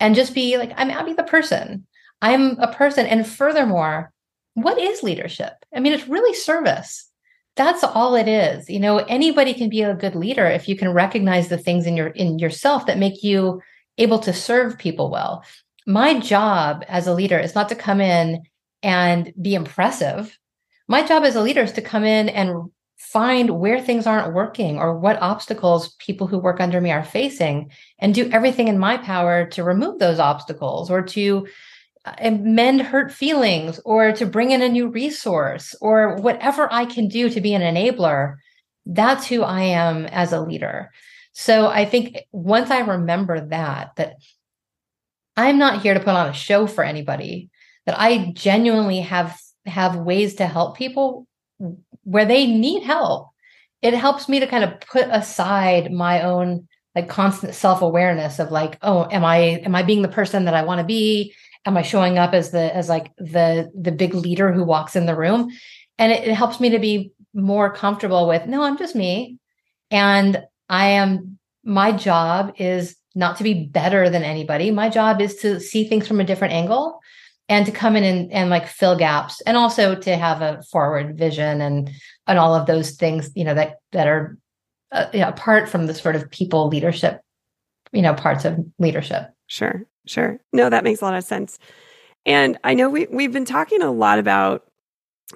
[0.00, 1.86] and just be like i'm abbie the person.
[2.22, 3.06] I'm a person.
[3.06, 4.12] And furthermore
[4.54, 5.52] what is leadership?
[5.74, 7.08] I mean it's really service.
[7.56, 8.68] That's all it is.
[8.68, 11.96] You know anybody can be a good leader if you can recognize the things in
[11.96, 13.62] your in yourself that make you
[13.98, 15.44] able to serve people well.
[15.86, 18.42] My job as a leader is not to come in
[18.82, 20.36] and be impressive
[20.90, 24.76] my job as a leader is to come in and find where things aren't working
[24.76, 28.96] or what obstacles people who work under me are facing and do everything in my
[28.96, 31.46] power to remove those obstacles or to
[32.04, 37.06] uh, mend hurt feelings or to bring in a new resource or whatever I can
[37.06, 38.38] do to be an enabler,
[38.84, 40.90] that's who I am as a leader.
[41.34, 44.16] So I think once I remember that, that
[45.36, 47.48] I'm not here to put on a show for anybody,
[47.86, 51.26] that I genuinely have have ways to help people
[52.04, 53.28] where they need help.
[53.82, 58.78] It helps me to kind of put aside my own like constant self-awareness of like,
[58.82, 61.34] oh, am I am I being the person that I want to be?
[61.66, 65.06] am i showing up as the as like the the big leader who walks in
[65.06, 65.50] the room
[65.98, 69.38] and it, it helps me to be more comfortable with no i'm just me
[69.90, 75.36] and i am my job is not to be better than anybody my job is
[75.36, 77.00] to see things from a different angle
[77.50, 81.18] and to come in and, and like fill gaps and also to have a forward
[81.18, 81.90] vision and
[82.26, 84.38] and all of those things you know that that are
[84.92, 87.20] uh, you know, apart from the sort of people leadership
[87.92, 90.38] you know parts of leadership Sure, sure.
[90.52, 91.58] No, that makes a lot of sense.
[92.24, 94.64] And I know we we've been talking a lot about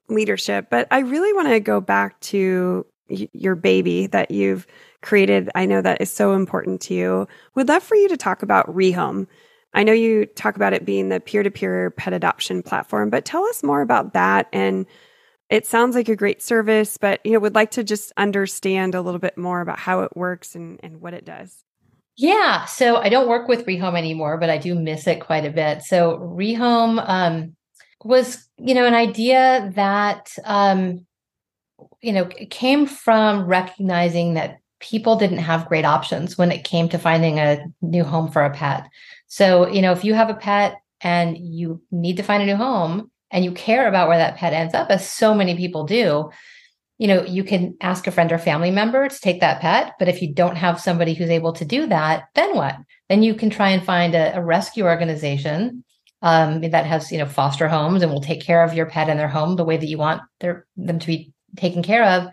[0.09, 4.69] leadership, but I really want to go back to y- your baby that you've
[5.03, 5.51] created.
[5.57, 7.27] I know that is so important to you.
[7.57, 9.27] Would love for you to talk about Rehome.
[9.75, 13.63] I know you talk about it being the peer-to-peer pet adoption platform, but tell us
[13.63, 14.87] more about that and
[15.51, 19.03] it sounds like a great service, but you know, would like to just understand a
[19.03, 21.65] little bit more about how it works and, and what it does.
[22.17, 22.65] Yeah.
[22.67, 25.83] So I don't work with Rehome anymore, but I do miss it quite a bit.
[25.83, 27.57] So Rehome um,
[28.05, 31.07] was, you know, an idea that, um,
[32.01, 36.99] you know, came from recognizing that people didn't have great options when it came to
[36.99, 38.89] finding a new home for a pet.
[39.35, 42.55] So, you know, if you have a pet and you need to find a new
[42.55, 46.31] home and you care about where that pet ends up, as so many people do,
[46.99, 49.95] you know, you can ask a friend or family member to take that pet.
[49.99, 52.77] But if you don't have somebody who's able to do that, then what?
[53.09, 55.83] Then you can try and find a, a rescue organization
[56.23, 59.17] um, that has, you know, foster homes and will take care of your pet in
[59.17, 62.29] their home the way that you want their, them to be taken care of.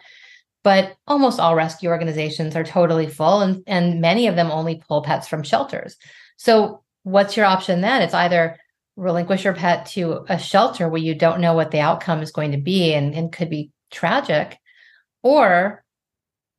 [0.64, 5.02] But almost all rescue organizations are totally full, and, and many of them only pull
[5.02, 5.98] pets from shelters.
[6.38, 8.02] So, what's your option then?
[8.02, 8.58] It's either
[8.96, 12.52] relinquish your pet to a shelter where you don't know what the outcome is going
[12.52, 14.58] to be and, and could be tragic
[15.24, 15.84] or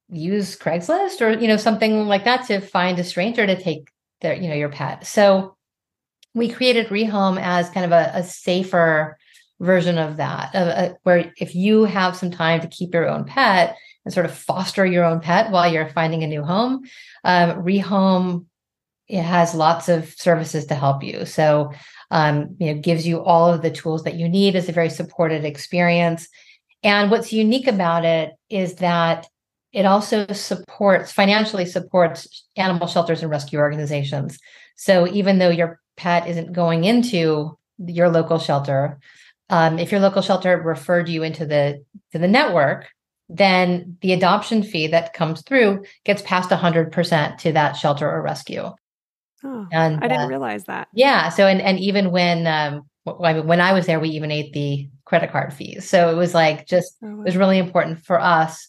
[0.09, 3.88] use craigslist or you know something like that to find a stranger to take
[4.20, 5.57] their you know your pet so
[6.35, 9.16] we created rehome as kind of a, a safer
[9.61, 13.24] version of that of a, where if you have some time to keep your own
[13.24, 16.83] pet and sort of foster your own pet while you're finding a new home
[17.24, 18.44] um, rehome
[19.12, 21.72] it has lots of services to help you so
[22.11, 24.90] um, you know gives you all of the tools that you need it's a very
[24.90, 26.29] supported experience
[26.83, 29.27] and what's unique about it is that
[29.72, 34.38] it also supports, financially supports animal shelters and rescue organizations.
[34.77, 38.98] So even though your pet isn't going into your local shelter,
[39.48, 42.88] um, if your local shelter referred you into the to the network,
[43.29, 48.70] then the adoption fee that comes through gets passed 100% to that shelter or rescue.
[49.44, 50.88] Oh, and I didn't uh, realize that.
[50.92, 51.28] Yeah.
[51.28, 55.33] So and and even when um, when I was there, we even ate the credit
[55.33, 55.88] card fees.
[55.88, 57.20] So it was like just oh, wow.
[57.20, 58.68] it was really important for us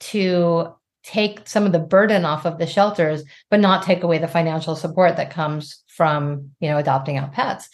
[0.00, 4.28] to take some of the burden off of the shelters, but not take away the
[4.28, 7.68] financial support that comes from you know adopting out pets.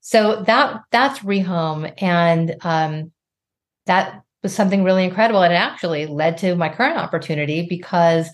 [0.00, 3.12] So that that's rehome, and um,
[3.86, 8.28] that was something really incredible, and it actually led to my current opportunity because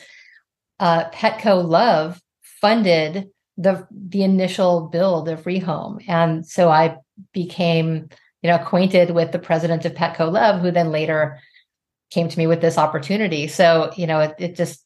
[0.79, 2.21] uh, Petco Love
[2.61, 6.99] funded the the initial build of rehome, and so I
[7.33, 8.09] became
[8.47, 11.41] you know, acquainted with the president of Petco Love, who then later
[12.11, 13.49] came to me with this opportunity.
[13.49, 14.85] So, you know, it, it just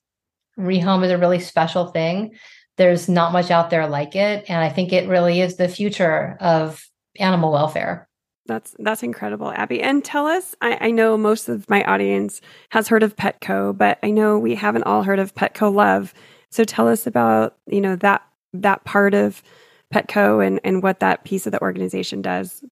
[0.58, 2.32] rehome is a really special thing.
[2.78, 4.46] There's not much out there like it.
[4.48, 6.82] And I think it really is the future of
[7.18, 8.08] animal welfare.
[8.46, 9.82] That's that's incredible, Abbie.
[9.82, 12.40] And tell us, I, I, know most of my audience
[12.70, 16.14] has heard of Petco, but I know we haven't all heard of Petco Love.
[16.50, 18.22] So tell us about, you know, that
[18.52, 19.42] that part of
[19.92, 22.64] Petco and, and what that piece of the organization does.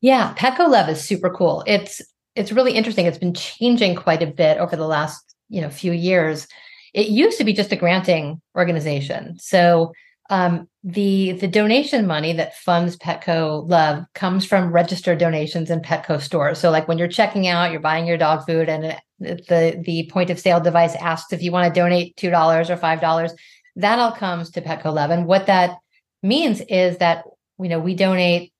[0.00, 1.64] Yeah, Petco Love is super cool.
[1.66, 2.00] It's
[2.34, 3.06] it's really interesting.
[3.06, 6.46] It's been changing quite a bit over the last, you know, few years.
[6.94, 9.38] It used to be just a granting organization.
[9.38, 9.92] So
[10.30, 16.20] um, the the donation money that funds Petco Love comes from registered donations in Petco
[16.20, 16.58] stores.
[16.58, 20.30] So, like when you're checking out, you're buying your dog food, and the the point
[20.30, 23.34] of sale device asks if you want to donate two dollars or five dollars.
[23.76, 25.78] That all comes to Petco Love, and what that
[26.22, 27.24] means is that
[27.58, 28.52] you know we donate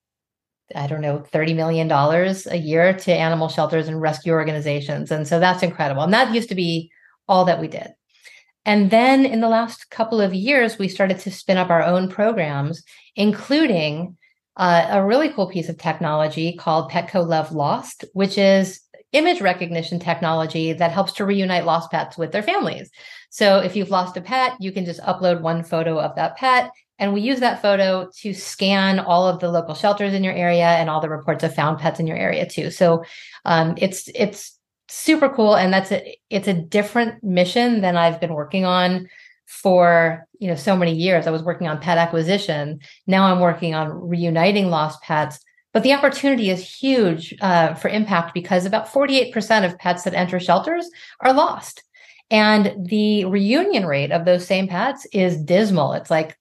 [0.74, 5.10] I don't know, $30 million a year to animal shelters and rescue organizations.
[5.10, 6.02] And so that's incredible.
[6.02, 6.90] And that used to be
[7.28, 7.88] all that we did.
[8.64, 12.08] And then in the last couple of years, we started to spin up our own
[12.08, 12.84] programs,
[13.16, 14.16] including
[14.56, 18.80] uh, a really cool piece of technology called Petco Love Lost, which is
[19.12, 22.90] image recognition technology that helps to reunite lost pets with their families.
[23.30, 26.70] So if you've lost a pet, you can just upload one photo of that pet.
[26.98, 30.66] And we use that photo to scan all of the local shelters in your area
[30.66, 32.70] and all the reports of found pets in your area too.
[32.70, 33.04] So
[33.44, 34.58] um, it's it's
[34.88, 39.08] super cool and that's a it's a different mission than I've been working on
[39.46, 41.26] for you know so many years.
[41.26, 42.80] I was working on pet acquisition.
[43.06, 45.38] Now I'm working on reuniting lost pets.
[45.72, 50.38] But the opportunity is huge uh, for impact because about 48% of pets that enter
[50.38, 51.82] shelters are lost.
[52.30, 55.92] And the reunion rate of those same pets is dismal.
[55.92, 56.36] It's like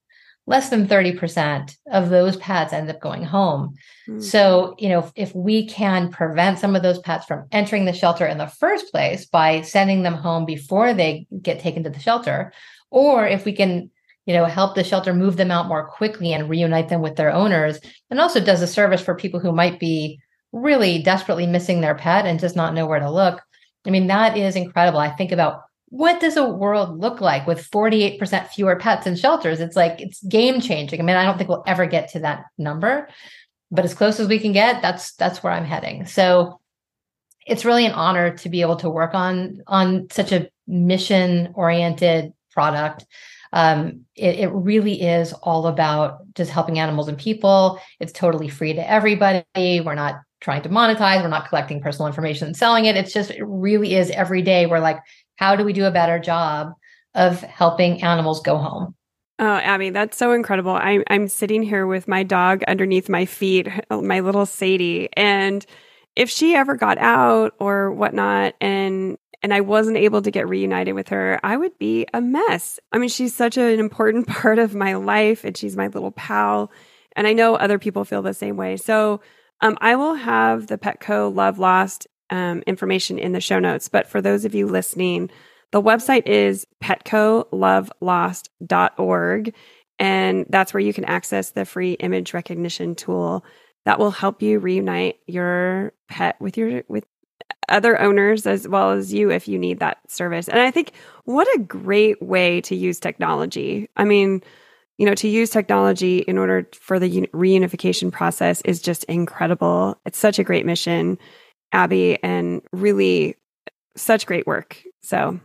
[0.47, 3.75] less than 30% of those pets end up going home.
[4.07, 4.19] Mm-hmm.
[4.19, 7.93] So, you know, if, if, we can prevent some of those pets from entering the
[7.93, 11.99] shelter in the first place by sending them home before they get taken to the
[11.99, 12.51] shelter,
[12.89, 13.91] or if we can,
[14.25, 17.31] you know, help the shelter move them out more quickly and reunite them with their
[17.31, 20.19] owners, and also does a service for people who might be
[20.51, 23.41] really desperately missing their pet and just not know where to look.
[23.85, 24.99] I mean, that is incredible.
[24.99, 29.59] I think about what does a world look like with 48% fewer pets in shelters?
[29.59, 30.99] It's like it's game changing.
[30.99, 33.09] I mean, I don't think we'll ever get to that number,
[33.71, 36.05] but as close as we can get, that's that's where I'm heading.
[36.05, 36.61] So
[37.45, 42.33] it's really an honor to be able to work on on such a mission oriented
[42.51, 43.05] product.
[43.53, 47.79] Um, it, it really is all about just helping animals and people.
[47.99, 49.43] It's totally free to everybody.
[49.55, 51.21] We're not trying to monetize.
[51.21, 52.95] We're not collecting personal information and selling it.
[52.95, 54.65] It's just, it really is every day.
[54.65, 54.99] We're like,
[55.35, 56.73] how do we do a better job
[57.13, 58.95] of helping animals go home?
[59.39, 60.73] Oh, Abbie, that's so incredible.
[60.73, 65.65] I'm I'm sitting here with my dog underneath my feet, my little Sadie, and
[66.15, 70.95] if she ever got out or whatnot, and and I wasn't able to get reunited
[70.95, 72.79] with her, I would be a mess.
[72.91, 76.71] I mean, she's such an important part of my life, and she's my little pal,
[77.15, 78.77] and I know other people feel the same way.
[78.77, 79.21] So,
[79.63, 83.89] um, I will have the Petco Love Lost um, information in the show notes.
[83.89, 85.29] But for those of you listening,
[85.71, 89.53] the website is petcolovelost.org.
[89.99, 93.45] And that's where you can access the free image recognition tool
[93.85, 97.05] that will help you reunite your pet with your with
[97.69, 100.47] other owners as well as you if you need that service.
[100.47, 100.91] And I think
[101.25, 103.89] what a great way to use technology.
[103.97, 104.43] I mean,
[104.97, 109.99] you know, to use technology in order for the reunification process is just incredible.
[110.05, 111.17] It's such a great mission.
[111.71, 113.37] Abbie, and really
[113.95, 114.81] such great work.
[115.01, 115.39] So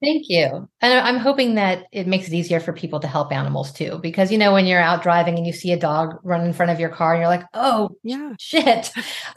[0.00, 0.68] Thank you.
[0.80, 3.98] And I'm hoping that it makes it easier for people to help animals too.
[4.00, 6.70] Because, you know, when you're out driving and you see a dog run in front
[6.70, 8.92] of your car and you're like, oh, yeah, shit,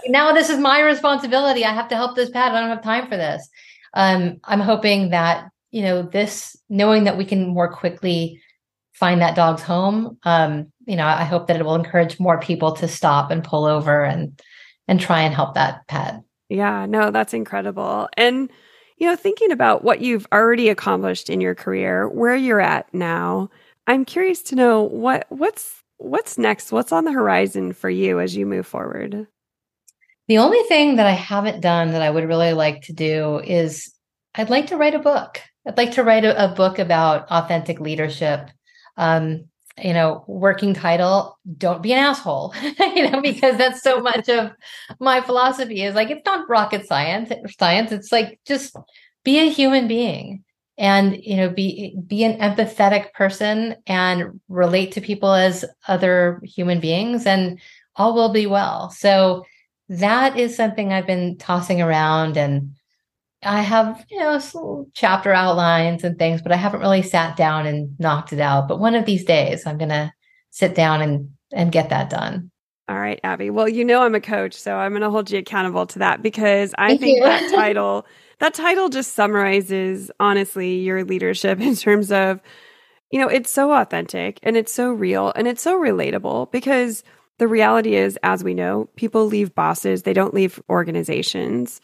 [0.06, 1.66] now this is my responsibility.
[1.66, 2.52] I have to help this pet.
[2.52, 3.50] I don't have time for this.
[3.96, 8.40] Um, I'm hoping that, you know, this, knowing that we can more quickly
[8.94, 12.74] find that dog's home, um, you know, I hope that it will encourage more people
[12.74, 14.40] to stop and pull over and,
[14.88, 16.22] and try and help that pet.
[16.50, 18.10] Yeah, no, that's incredible.
[18.16, 18.52] And,
[19.02, 23.50] you know, thinking about what you've already accomplished in your career, where you're at now,
[23.88, 26.72] I'm curious to know what what's what's next?
[26.72, 29.26] What's on the horizon for you as you move forward?
[30.28, 33.92] The only thing that I haven't done that I would really like to do is
[34.36, 35.42] I'd like to write a book.
[35.68, 38.52] I'd like to write a, a book about authentic leadership.
[38.98, 39.46] Um,
[39.82, 44.52] you know, working title, don't be an asshole, you know, because that's so much of
[45.00, 47.92] my philosophy is like, it's not rocket science, science.
[47.92, 48.76] It's like, just
[49.24, 50.44] be a human being
[50.78, 56.80] and, you know, be, be an empathetic person and relate to people as other human
[56.80, 57.60] beings and
[57.96, 58.90] all will be well.
[58.90, 59.46] So
[59.90, 62.76] that is something I've been tossing around and,
[63.44, 68.00] I have, you know, chapter outlines and things, but I haven't really sat down and
[68.00, 68.68] knocked it out.
[68.68, 70.14] But one of these days, I'm going to
[70.52, 72.52] sit down and and get that done.
[72.88, 73.50] All right, Abbie.
[73.50, 76.22] Well, you know I'm a coach, so I'm going to hold you accountable to that
[76.22, 77.24] because I Thank think you.
[77.24, 78.06] that title
[78.40, 82.42] that title just summarizes honestly your leadership in terms of
[83.12, 87.04] you know, it's so authentic and it's so real and it's so relatable because
[87.40, 91.82] the reality is as we know, people leave bosses, they don't leave organizations.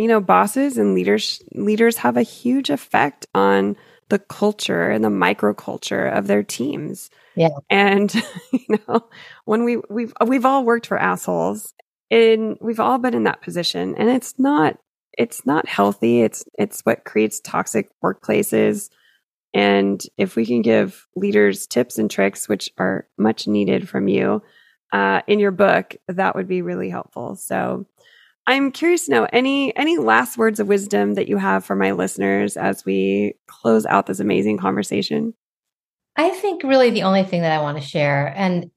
[0.00, 3.76] You know, bosses and leaders leaders have a huge effect on
[4.08, 7.10] the culture and the microculture of their teams.
[7.36, 7.50] Yeah.
[7.68, 8.10] And
[8.50, 9.10] you know,
[9.44, 11.74] when we we've we've all worked for assholes
[12.10, 14.78] and we've all been in that position and it's not
[15.18, 16.22] it's not healthy.
[16.22, 18.88] It's it's what creates toxic workplaces.
[19.52, 24.40] And if we can give leaders tips and tricks, which are much needed from you
[24.94, 27.36] uh, in your book, that would be really helpful.
[27.36, 27.84] So
[28.50, 31.92] I'm curious to know any any last words of wisdom that you have for my
[31.92, 35.34] listeners as we close out this amazing conversation.
[36.16, 38.72] I think really the only thing that I want to share, and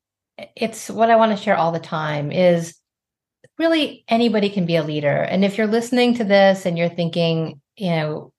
[0.55, 2.75] it's what I want to share all the time, is
[3.57, 5.23] really anybody can be a leader.
[5.23, 8.31] And if you're listening to this and you're thinking, you know,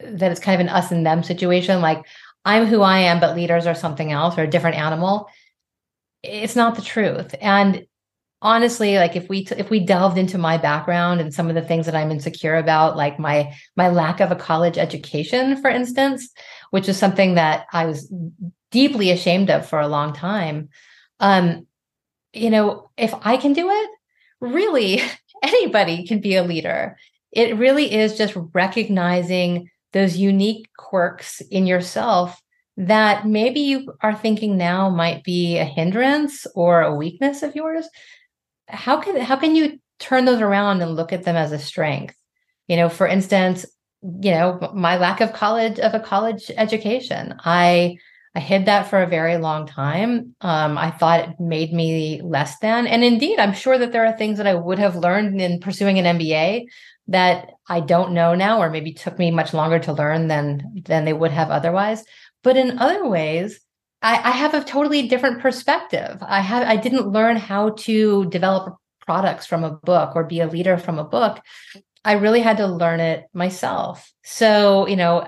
[0.00, 2.04] that it's kind of an us and them situation, like
[2.44, 5.28] I'm who I am, but leaders are something else or a different animal,
[6.24, 7.32] it's not the truth.
[7.40, 7.86] And
[8.42, 11.86] honestly like if we if we delved into my background and some of the things
[11.86, 16.30] that i'm insecure about like my my lack of a college education for instance
[16.70, 18.12] which is something that i was
[18.70, 20.68] deeply ashamed of for a long time
[21.20, 21.66] um
[22.32, 23.90] you know if i can do it
[24.40, 25.02] really
[25.42, 26.96] anybody can be a leader.
[27.32, 32.40] It really is just recognizing those unique quirks in yourself
[32.76, 37.86] that maybe you are thinking now might be a hindrance or a weakness of yours
[38.72, 42.14] how can how can you turn those around and look at them as a strength?
[42.68, 43.66] You know for instance
[44.02, 47.34] you know my lack of college of a college education.
[47.44, 47.98] I
[48.34, 50.34] i hid that for a very long time.
[50.40, 54.16] Um, i thought it made me less than and indeed i'm sure that there are
[54.16, 56.64] things that i would have learned in pursuing an mba
[57.08, 61.04] that i don't know now or maybe took me much longer to learn than than
[61.04, 62.04] they would have otherwise.
[62.42, 63.60] But in other ways
[64.02, 66.18] I, I have a totally different perspective.
[66.22, 70.46] I have I didn't learn how to develop products from a book or be a
[70.46, 71.40] leader from a book.
[72.04, 74.10] I really had to learn it myself.
[74.24, 75.26] So, you know,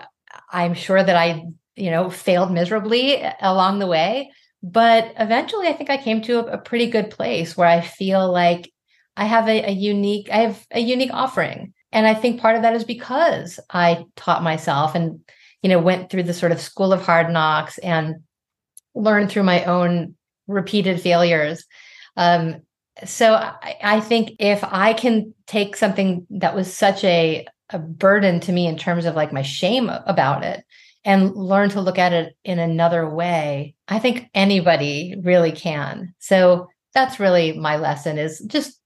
[0.50, 1.44] I'm sure that I,
[1.76, 4.30] you know, failed miserably along the way,
[4.62, 8.30] but eventually I think I came to a, a pretty good place where I feel
[8.30, 8.72] like
[9.16, 11.74] I have a, a unique I have a unique offering.
[11.90, 15.20] And I think part of that is because I taught myself and,
[15.62, 18.22] you know, went through the sort of school of hard knocks and
[18.94, 20.14] learned through my own
[20.46, 21.64] repeated failures.
[22.16, 22.62] Um,
[23.04, 28.38] so I, I, think if I can take something that was such a, a burden
[28.40, 30.62] to me in terms of like my shame about it
[31.04, 36.14] and learn to look at it in another way, I think anybody really can.
[36.18, 38.78] So that's really my lesson is just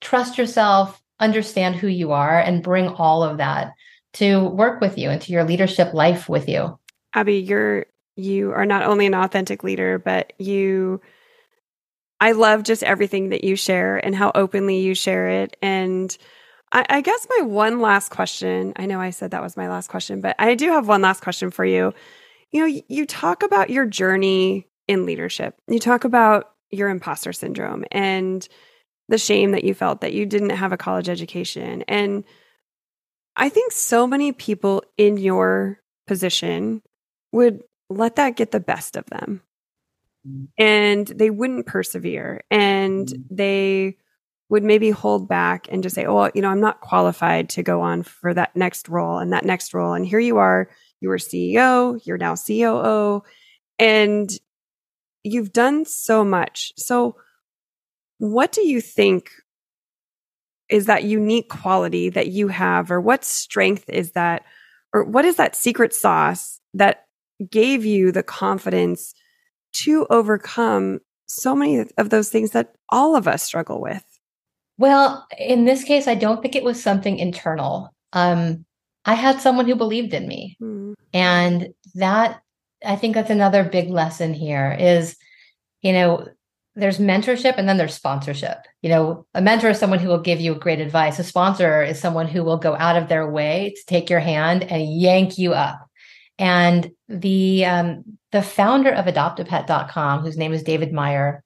[0.00, 3.72] trust yourself, understand who you are, and bring all of that
[4.14, 6.78] to work with you and to your leadership life with you.
[7.14, 7.86] Abbie, you're
[8.16, 11.00] you are not only an authentic leader, but you
[12.20, 15.56] I love just everything that you share and how openly you share it.
[15.62, 16.14] And
[16.70, 19.88] I, I, guess my one last question I know I said that was my last
[19.88, 21.94] question, but I do have one last question for you.
[22.52, 27.84] You know, you talk about your journey in leadership, you talk about your imposter syndrome
[27.90, 28.46] and
[29.08, 31.82] the shame that you felt that you didn't have a college education.
[31.88, 32.24] And
[33.36, 36.82] I think so many people in your position
[37.32, 39.42] would let that get the best of them.
[40.58, 42.44] And they wouldn't persevere.
[42.50, 43.34] And mm-hmm.
[43.34, 43.96] they
[44.48, 47.82] would maybe hold back and just say oh you know i'm not qualified to go
[47.82, 49.92] on for that next role and that next role.
[49.92, 50.68] And here you are
[51.00, 53.22] you were ceo you're now coo
[53.78, 54.30] and
[55.24, 56.72] you've done so much.
[56.76, 57.16] So
[58.18, 59.30] what do you think
[60.68, 64.44] is that unique quality that you have or what strength is that
[64.92, 67.06] or what is that secret sauce that
[67.50, 69.14] gave you the confidence
[69.72, 74.04] to overcome so many of those things that all of us struggle with?
[74.78, 77.94] Well, in this case, I don't think it was something internal.
[78.12, 78.64] Um,
[79.04, 80.56] I had someone who believed in me.
[80.60, 80.94] Mm.
[81.12, 82.40] And that,
[82.84, 85.16] I think that's another big lesson here is,
[85.82, 86.26] you know,
[86.76, 88.58] there's mentorship and then there's sponsorship.
[88.80, 91.18] You know, a mentor is someone who will give you great advice.
[91.18, 94.64] A sponsor is someone who will go out of their way to take your hand
[94.64, 95.89] and yank you up.
[96.40, 101.44] And the um, the founder of adoptapet.com, whose name is David Meyer,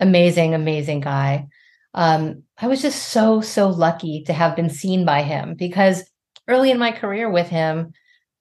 [0.00, 1.46] amazing, amazing guy.
[1.94, 6.04] Um, I was just so, so lucky to have been seen by him because
[6.48, 7.92] early in my career with him,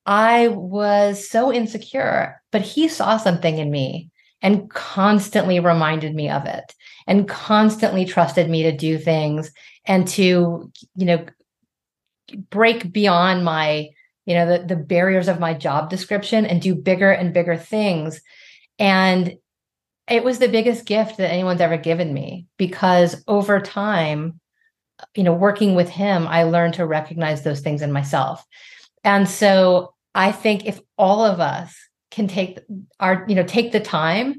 [0.06, 4.10] I was so insecure, but he saw something in me
[4.42, 6.74] and constantly reminded me of it
[7.08, 9.52] and constantly trusted me to do things
[9.86, 11.26] and to you know
[12.50, 13.90] break beyond my
[14.32, 18.22] you know the, the barriers of my job description and do bigger and bigger things.
[18.80, 19.36] And
[20.10, 24.40] it was the biggest gift that anyone's ever given me because over time
[25.16, 28.46] you know working with him i learned to recognize those things in myself.
[29.04, 31.76] And so i think if all of us
[32.10, 32.58] can take
[33.02, 34.36] our you know take the time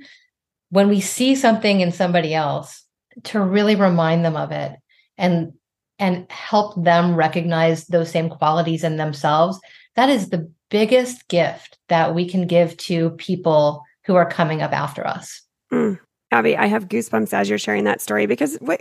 [0.71, 2.83] when we see something in somebody else
[3.25, 4.73] to really remind them of it
[5.19, 5.53] and
[5.99, 9.61] and help them recognize those same qualities in themselves
[9.97, 14.73] that is the biggest gift that we can give to people who are coming up
[14.73, 15.99] after us mm.
[16.31, 18.81] abbie i have goosebumps as you're sharing that story because what,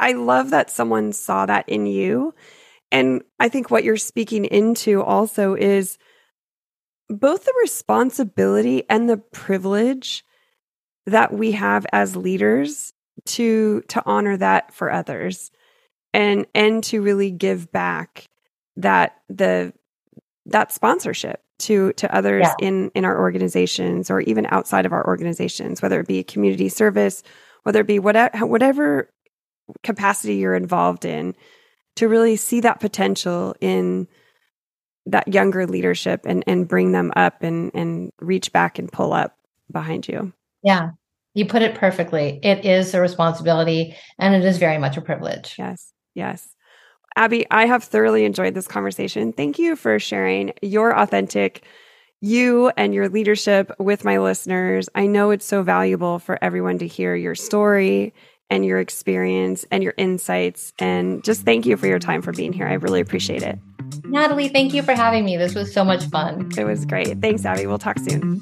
[0.00, 2.34] i love that someone saw that in you
[2.90, 5.98] and i think what you're speaking into also is
[7.08, 10.24] both the responsibility and the privilege
[11.06, 12.92] that we have as leaders
[13.24, 15.50] to to honor that for others
[16.12, 18.26] and and to really give back
[18.76, 19.72] that the
[20.48, 22.68] that sponsorship to to others yeah.
[22.68, 27.22] in in our organizations or even outside of our organizations whether it be community service
[27.64, 29.10] whether it be whatever whatever
[29.82, 31.34] capacity you're involved in
[31.96, 34.06] to really see that potential in
[35.06, 39.36] that younger leadership and and bring them up and and reach back and pull up
[39.70, 40.32] behind you.
[40.62, 40.90] Yeah.
[41.34, 42.40] You put it perfectly.
[42.42, 45.54] It is a responsibility and it is very much a privilege.
[45.58, 45.92] Yes.
[46.14, 46.48] Yes.
[47.18, 49.32] Abbie, I have thoroughly enjoyed this conversation.
[49.32, 51.64] Thank you for sharing your authentic
[52.20, 54.88] you and your leadership with my listeners.
[54.94, 58.14] I know it's so valuable for everyone to hear your story
[58.50, 60.72] and your experience and your insights.
[60.78, 62.68] And just thank you for your time for being here.
[62.68, 63.58] I really appreciate it.
[64.04, 65.36] Natalie, thank you for having me.
[65.36, 66.52] This was so much fun.
[66.56, 67.20] It was great.
[67.20, 67.66] Thanks, Abbie.
[67.66, 68.40] We'll talk soon.